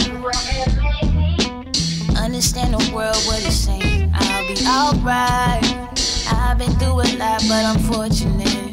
Understand 2.18 2.74
the 2.74 2.92
world, 2.92 3.22
what 3.28 3.46
it's 3.46 3.56
saying. 3.56 4.12
I'll 4.16 4.48
be 4.48 4.56
alright. 4.66 5.64
I've 6.32 6.58
been 6.58 6.72
through 6.80 7.02
a 7.02 7.08
lot, 7.18 7.44
but 7.48 7.66
I'm 7.66 7.80
fortunate. 7.80 8.69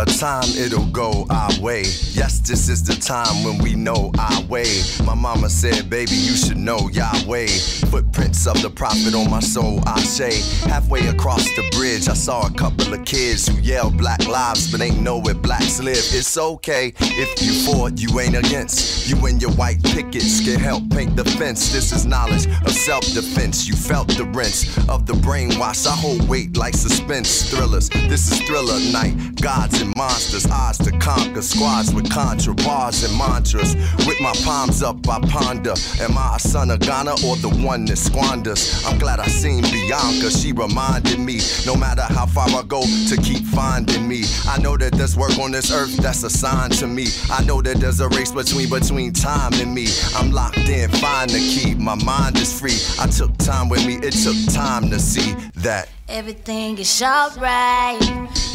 A 0.00 0.06
time 0.06 0.48
it'll 0.56 0.86
go 0.86 1.26
our 1.28 1.50
way. 1.60 1.82
Yes, 2.12 2.38
this 2.38 2.70
is 2.70 2.82
the 2.82 2.94
time 2.94 3.44
when 3.44 3.58
we 3.58 3.74
know 3.74 4.10
our 4.18 4.42
way. 4.44 4.80
My 5.04 5.14
mama 5.14 5.50
said, 5.50 5.90
baby, 5.90 6.14
you 6.14 6.36
should 6.36 6.56
know 6.56 6.88
Yahweh. 6.88 7.48
Footprints 7.90 8.46
of 8.46 8.62
the 8.62 8.70
prophet 8.70 9.14
on 9.14 9.28
my 9.30 9.40
soul, 9.40 9.82
I 9.86 10.00
say. 10.00 10.40
Halfway 10.66 11.06
across 11.08 11.44
the 11.54 11.68
bridge, 11.76 12.08
I 12.08 12.14
saw 12.14 12.46
a 12.46 12.50
couple 12.54 12.94
of 12.94 13.04
kids 13.04 13.46
who 13.46 13.60
yell 13.60 13.90
black 13.90 14.26
lives, 14.26 14.72
but 14.72 14.80
ain't 14.80 15.02
know 15.02 15.18
where 15.18 15.34
blacks 15.34 15.82
live. 15.82 15.98
It's 15.98 16.38
okay 16.38 16.94
if 16.98 17.42
you 17.42 17.52
for 17.66 17.90
you 17.90 18.20
ain't 18.20 18.38
against. 18.38 19.06
You 19.06 19.26
and 19.26 19.42
your 19.42 19.52
white 19.52 19.82
pickets 19.82 20.40
can 20.40 20.58
help 20.58 20.88
paint 20.88 21.14
the 21.14 21.26
fence. 21.26 21.74
This 21.74 21.92
is 21.92 22.06
knowledge 22.06 22.46
of 22.46 22.70
self 22.70 23.04
defense. 23.12 23.68
You 23.68 23.74
felt 23.74 24.08
the 24.08 24.24
rinse 24.24 24.78
of 24.88 25.04
the 25.04 25.12
brainwash. 25.12 25.86
I 25.86 25.94
hold 25.94 26.26
weight 26.26 26.56
like 26.56 26.72
suspense 26.72 27.50
thrillers. 27.50 27.90
This 28.08 28.32
is 28.32 28.40
thriller 28.48 28.80
night. 28.92 29.42
Gods 29.42 29.89
and 29.90 29.96
monsters, 29.96 30.46
odds 30.50 30.78
to 30.78 30.90
conquer. 30.98 31.42
Squads 31.42 31.92
with 31.94 32.10
contra 32.10 32.54
bars 32.54 33.02
and 33.04 33.16
mantras. 33.16 33.74
With 34.06 34.20
my 34.20 34.32
palms 34.44 34.82
up, 34.82 34.96
I 35.08 35.20
ponder. 35.20 35.74
Am 36.00 36.16
I 36.16 36.36
a 36.36 36.38
son 36.38 36.70
of 36.70 36.80
Ghana 36.80 37.12
or 37.26 37.36
the 37.36 37.48
one 37.64 37.84
that 37.86 37.96
squanders? 37.96 38.84
I'm 38.86 38.98
glad 38.98 39.20
I 39.20 39.26
seen 39.26 39.62
Bianca. 39.62 40.30
She 40.30 40.52
reminded 40.52 41.18
me, 41.18 41.40
no 41.66 41.74
matter 41.74 42.02
how 42.02 42.26
far 42.26 42.48
I 42.48 42.62
go, 42.66 42.82
to 42.82 43.16
keep 43.22 43.44
finding 43.44 44.06
me. 44.06 44.24
I 44.46 44.58
know 44.60 44.76
that 44.76 44.92
there's 44.92 45.16
work 45.16 45.38
on 45.38 45.52
this 45.52 45.72
earth 45.72 45.96
that's 45.96 46.22
assigned 46.22 46.72
to 46.74 46.86
me. 46.86 47.06
I 47.30 47.42
know 47.44 47.62
that 47.62 47.78
there's 47.78 48.00
a 48.00 48.08
race 48.08 48.32
between 48.32 48.68
between 48.68 49.12
time 49.12 49.52
and 49.54 49.74
me. 49.74 49.86
I'm 50.16 50.30
locked 50.30 50.58
in, 50.58 50.90
fine 50.90 51.28
to 51.28 51.38
key. 51.38 51.74
My 51.74 51.94
mind 51.94 52.36
is 52.38 52.58
free. 52.58 52.78
I 53.02 53.06
took 53.08 53.36
time 53.38 53.68
with 53.68 53.86
me. 53.86 53.94
It 53.96 54.12
took 54.12 54.36
time 54.54 54.90
to 54.90 54.98
see 54.98 55.34
that. 55.56 55.88
Everything 56.12 56.76
is 56.76 57.00
alright. 57.02 58.02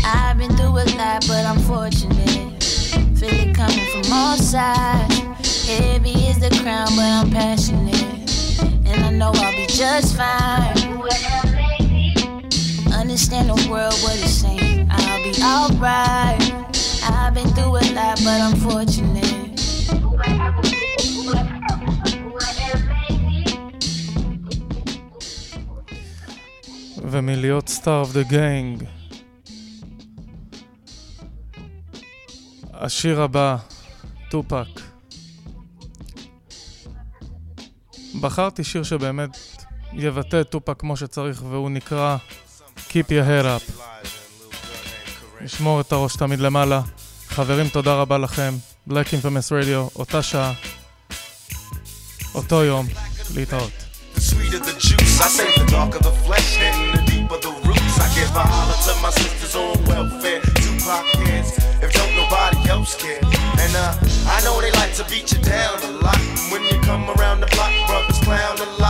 I've 0.03 0.37
been 0.37 0.53
through 0.57 0.77
a 0.77 0.85
lot, 0.97 1.25
but 1.25 1.45
I'm 1.45 1.57
fortunate. 1.59 2.61
Feel 3.17 3.29
it 3.31 3.55
coming 3.55 3.87
from 3.93 4.11
all 4.11 4.35
sides. 4.35 5.65
Heavy 5.65 6.11
is 6.27 6.37
the 6.37 6.49
crown, 6.61 6.89
but 6.97 7.05
I'm 7.05 7.31
passionate. 7.31 7.95
And 8.85 9.05
I 9.05 9.09
know 9.09 9.31
I'll 9.33 9.51
be 9.53 9.67
just 9.67 10.17
fine. 10.17 10.75
Understand 12.93 13.49
the 13.49 13.67
world, 13.71 13.93
what 14.03 14.17
it's 14.21 14.31
saying. 14.31 14.89
I'll 14.91 15.23
be 15.23 15.31
alright. 15.41 16.41
I've 17.03 17.33
been 17.33 17.47
through 17.55 17.77
a 17.77 17.83
lot, 17.95 18.19
but 18.21 18.41
I'm 18.41 18.55
fortunate. 18.57 19.25
ומלהיות 27.15 27.69
סטאר 27.69 27.99
אוף 27.99 28.13
דה 28.13 28.23
גנג. 28.23 28.83
השיר 32.73 33.21
הבא, 33.21 33.57
טופק. 34.29 34.81
בחרתי 38.21 38.63
שיר 38.63 38.83
שבאמת 38.83 39.29
יבטא 39.93 40.41
את 40.41 40.49
טופק 40.49 40.79
כמו 40.79 40.97
שצריך, 40.97 41.43
והוא 41.49 41.69
נקרא 41.69 42.17
Keep 42.77 43.09
your 43.09 43.27
head 43.27 43.45
up. 43.45 43.71
לשמור 45.41 45.81
את 45.81 45.91
הראש 45.91 46.15
תמיד 46.15 46.39
למעלה. 46.39 46.81
חברים, 47.27 47.69
תודה 47.69 47.93
רבה 47.93 48.17
לכם. 48.17 48.53
Black 48.89 48.91
Infamous 48.93 49.51
Radio, 49.51 49.99
אותה 49.99 50.21
שעה, 50.21 50.53
אותו 52.35 52.63
יום, 52.63 52.87
להתראות. 53.35 53.71
Sweeter 54.15 54.59
the 54.59 54.79
juice, 54.79 55.21
I 55.21 55.27
say 55.27 55.47
the 55.59 55.65
darker 55.71 55.99
the 55.99 56.11
flesh, 56.25 56.57
and 56.59 56.84
the 57.27 57.37
deeper 57.37 57.41
the 57.41 57.67
roots. 57.67 57.99
I 57.99 58.07
give 58.13 58.29
a 58.35 58.39
holler 58.39 58.77
to 58.85 59.01
my 59.01 59.09
sisters 59.09 59.55
on 59.55 59.83
welfare, 59.85 60.41
Tupac 60.41 61.05
kids, 61.25 61.57
if 61.81 61.91
don't 61.93 62.15
nobody 62.15 62.69
else 62.69 62.95
care. 62.95 63.19
And 63.59 63.75
uh, 63.75 63.95
I 64.27 64.41
know 64.43 64.59
they 64.61 64.71
like 64.71 64.93
to 64.95 65.05
beat 65.05 65.31
you 65.31 65.39
down 65.39 65.81
a 65.83 65.91
lot. 66.03 66.17
When 66.51 66.63
you 66.63 66.79
come 66.81 67.09
around 67.17 67.41
the 67.41 67.47
block, 67.47 67.71
brothers 67.87 68.19
clown 68.19 68.57
a 68.59 68.81
lot. 68.81 68.84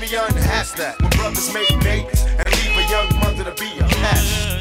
Makes 0.00 0.12
me 0.12 0.18
unhappy? 0.18 0.54
that 0.78 1.00
when 1.00 1.10
brothers 1.10 1.52
make 1.52 1.68
babies 1.84 2.24
and 2.24 2.46
leave 2.58 2.74
a 2.74 2.84
young 2.90 3.08
mother 3.20 3.44
to 3.44 3.54
be 3.60 3.70
a 3.78 3.86
pastor. 4.02 4.58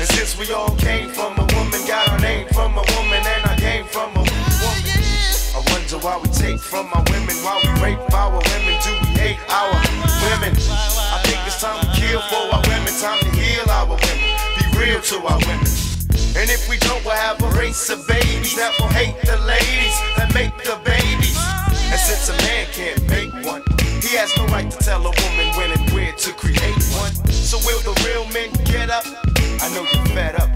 And 0.00 0.08
since 0.16 0.38
we 0.38 0.52
all 0.52 0.74
came 0.76 1.10
from 1.10 1.36
a 1.36 1.44
woman, 1.52 1.80
got 1.84 2.08
our 2.08 2.20
name 2.20 2.48
from 2.54 2.72
a 2.78 2.84
woman, 2.96 3.20
and 3.20 3.42
I 3.44 3.56
came 3.58 3.84
from 3.84 4.10
a 4.16 4.24
woman. 4.24 5.02
I 5.52 5.60
wonder 5.68 5.98
why 6.00 6.16
we 6.16 6.28
take 6.30 6.60
from 6.60 6.88
our 6.94 7.04
women, 7.10 7.36
why 7.44 7.60
we 7.60 7.70
rape 7.82 8.00
our 8.14 8.32
women, 8.32 8.74
do 8.80 8.92
we 9.02 9.10
hate 9.18 9.40
our 9.50 9.76
women? 10.30 10.54
I 10.56 11.20
think 11.26 11.40
it's 11.44 11.60
time 11.60 11.76
to 11.82 11.88
kill 11.92 12.20
for 12.32 12.42
our 12.54 12.62
women, 12.64 12.92
time 12.96 13.20
to 13.20 13.30
heal 13.36 13.68
our 13.68 13.86
women, 13.86 14.16
be 14.56 14.64
real 14.78 15.00
to 15.00 15.16
our 15.26 15.40
women. 15.42 15.68
And 16.32 16.48
if 16.48 16.64
we 16.68 16.78
don't, 16.78 17.04
we'll 17.04 17.18
have 17.18 17.42
a 17.42 17.50
race 17.58 17.90
of 17.90 18.06
babies 18.08 18.56
that 18.56 18.72
will 18.80 18.88
hate 18.88 19.20
the 19.26 19.36
ladies 19.44 19.96
that 20.16 20.32
make 20.32 20.56
the 20.64 20.80
babies. 20.80 21.36
And 21.92 22.00
since 22.00 22.30
a 22.30 22.36
man 22.46 22.66
can't 22.72 23.02
make 23.10 23.31
he 24.12 24.18
has 24.18 24.36
no 24.36 24.44
right 24.48 24.70
to 24.70 24.76
tell 24.76 25.00
a 25.00 25.04
woman 25.08 25.46
when 25.56 25.70
and 25.70 25.90
where 25.92 26.12
to 26.12 26.32
create 26.34 26.76
one. 27.00 27.14
So 27.32 27.56
will 27.64 27.80
the 27.80 27.96
real 28.04 28.26
men 28.28 28.52
get 28.66 28.90
up? 28.90 29.04
I 29.64 29.72
know 29.72 29.86
you're 29.88 30.12
fed 30.12 30.34
up, 30.36 30.51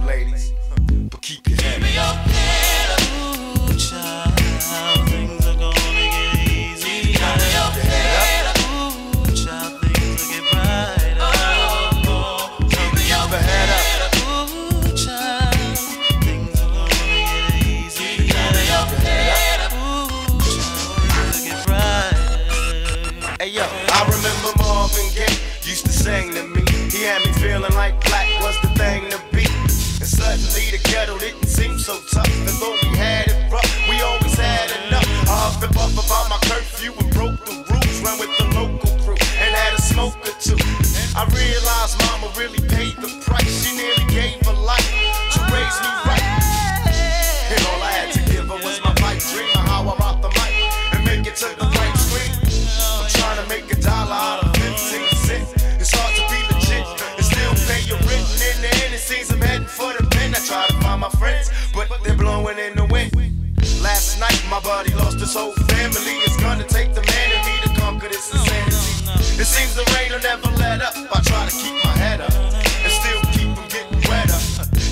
Lost 64.67 65.21
his 65.21 65.33
whole 65.33 65.53
family. 65.71 66.19
It's 66.27 66.37
gonna 66.43 66.67
take 66.67 66.93
the 66.93 67.01
man 67.01 67.29
in 67.31 67.41
me 67.47 67.55
to 67.63 67.81
conquer 67.81 68.09
this 68.09 68.35
insanity. 68.35 69.39
It 69.41 69.47
seems 69.47 69.77
the 69.77 69.87
rain 69.95 70.11
will 70.11 70.19
never 70.19 70.51
let 70.59 70.83
up. 70.83 70.93
I 70.97 71.23
try 71.23 71.47
to 71.47 71.55
keep 71.55 71.79
my 71.85 71.95
head 71.95 72.21
up 72.21 72.35
and 72.35 72.91
still 72.91 73.23
keep 73.31 73.55
from 73.55 73.69
getting 73.71 74.03
wetter. 74.11 74.35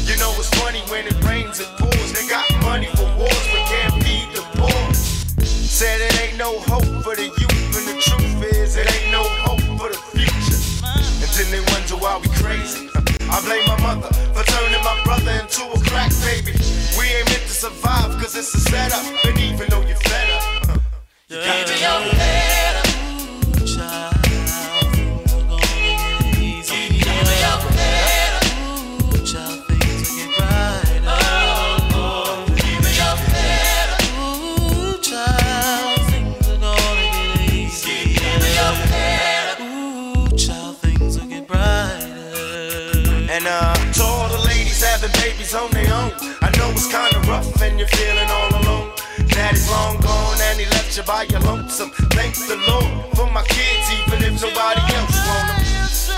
You 0.06 0.14
know 0.22 0.30
it's 0.38 0.48
funny 0.62 0.78
when 0.86 1.10
it 1.10 1.18
rains, 1.26 1.58
it 1.58 1.66
pours. 1.74 2.12
They 2.14 2.22
got 2.30 2.46
money 2.62 2.86
for 2.94 3.02
wars, 3.18 3.46
but 3.50 3.66
can't 3.66 3.98
feed 4.04 4.30
the 4.30 4.46
poor. 4.54 4.94
Said 5.42 6.00
it 6.00 6.22
ain't 6.22 6.38
no 6.38 6.54
hope 6.70 6.86
for 7.02 7.16
the 7.18 7.34
youth, 7.34 7.74
and 7.74 7.84
the 7.90 7.98
truth 7.98 8.54
is 8.54 8.76
it 8.76 8.86
ain't 8.86 9.10
no 9.10 9.26
hope 9.42 9.66
for 9.74 9.90
the 9.90 9.98
future. 10.14 10.60
And 10.86 11.30
then 11.34 11.50
they 11.50 11.62
wonder 11.74 11.98
why 11.98 12.22
we 12.22 12.28
crazy. 12.38 12.88
I 13.26 13.42
blame 13.42 13.66
my 13.66 13.80
mother 13.82 14.14
for 14.38 14.44
turning 14.46 14.84
my 14.86 15.02
brother 15.02 15.34
into 15.42 15.66
a 15.66 15.78
crack 15.90 16.14
baby. 16.22 16.54
We 16.94 17.10
ain't 17.10 17.26
meant 17.26 17.42
to 17.50 17.54
survive 17.66 18.14
cause 18.22 18.36
it's 18.36 18.54
a 18.54 18.60
setup. 18.70 19.23
You 50.96 51.02
by 51.02 51.22
your 51.24 51.40
lonesome. 51.40 51.90
Thank 52.14 52.36
the 52.46 52.56
Lord 52.68 53.16
for 53.16 53.26
my 53.32 53.42
kids, 53.48 53.86
even 53.98 54.22
if 54.22 54.40
nobody 54.40 54.80
else 54.94 55.16
want 55.26 55.48
them. 55.48 55.64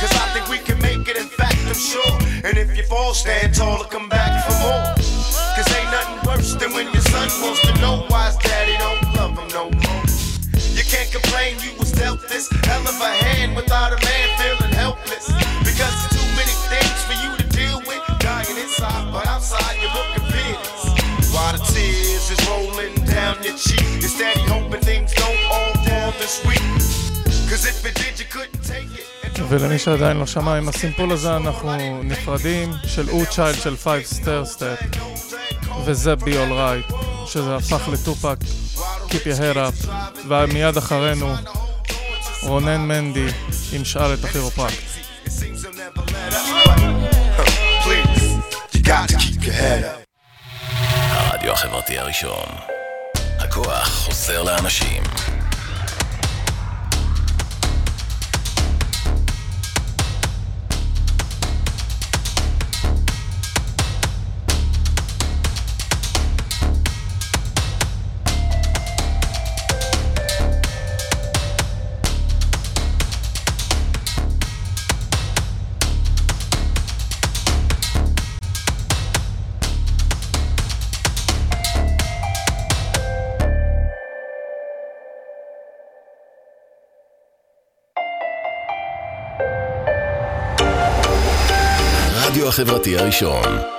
Cause 0.01 0.13
I 0.13 0.27
think 0.35 0.49
we 0.49 0.59
can 0.59 0.79
make 0.83 1.09
it, 1.09 1.17
in 1.17 1.29
fact, 1.29 1.57
I'm 1.67 1.75
sure. 1.75 2.13
And 2.45 2.59
if 2.59 2.77
you 2.77 2.83
fall, 2.83 3.15
stand 3.15 3.55
tall 3.55 3.81
and 3.81 3.91
come 3.91 4.09
back 4.09 4.45
for 4.45 4.53
more. 4.61 4.85
Cause 5.57 5.69
ain't 5.77 5.91
nothing 5.91 6.29
worse 6.29 6.55
than 6.57 6.75
when 6.75 6.93
your 6.93 7.03
son 7.03 7.29
wants 7.41 7.61
to 7.63 7.73
know 7.81 8.05
why 8.09 8.16
ולמי 29.49 29.79
שעדיין 29.79 30.17
לא 30.17 30.27
שמע, 30.27 30.57
עם 30.57 30.69
הסימפול 30.69 31.13
הזה 31.13 31.37
אנחנו 31.37 32.03
נפרדים 32.03 32.73
של 32.87 33.11
או 33.11 33.27
צ'יילד 33.27 33.59
של 33.63 33.77
5 33.77 34.07
סטר 34.07 34.45
סטפ 34.45 34.77
וזה 35.85 36.17
בי 36.17 36.39
אול 36.39 36.53
רייט 36.53 36.87
שזה 37.27 37.57
הפך 37.57 37.89
לטופק 37.93 38.37
Keep 39.09 39.13
your 39.13 39.39
head 39.39 39.57
up 39.57 39.89
ומיד 40.29 40.77
אחרינו 40.77 41.35
רונן 42.43 42.81
מנדי 42.81 43.27
עם 43.73 43.85
שאל 43.85 44.15
את 44.15 44.25
הכירופרקט. 44.25 44.83
הרדיו 51.11 51.53
החברתי 51.53 51.99
הראשון. 51.99 52.47
הכוח 53.39 53.89
חוזר 53.89 54.43
לאנשים. 54.43 55.03
החברתי 92.59 92.99
הראשון. 92.99 93.76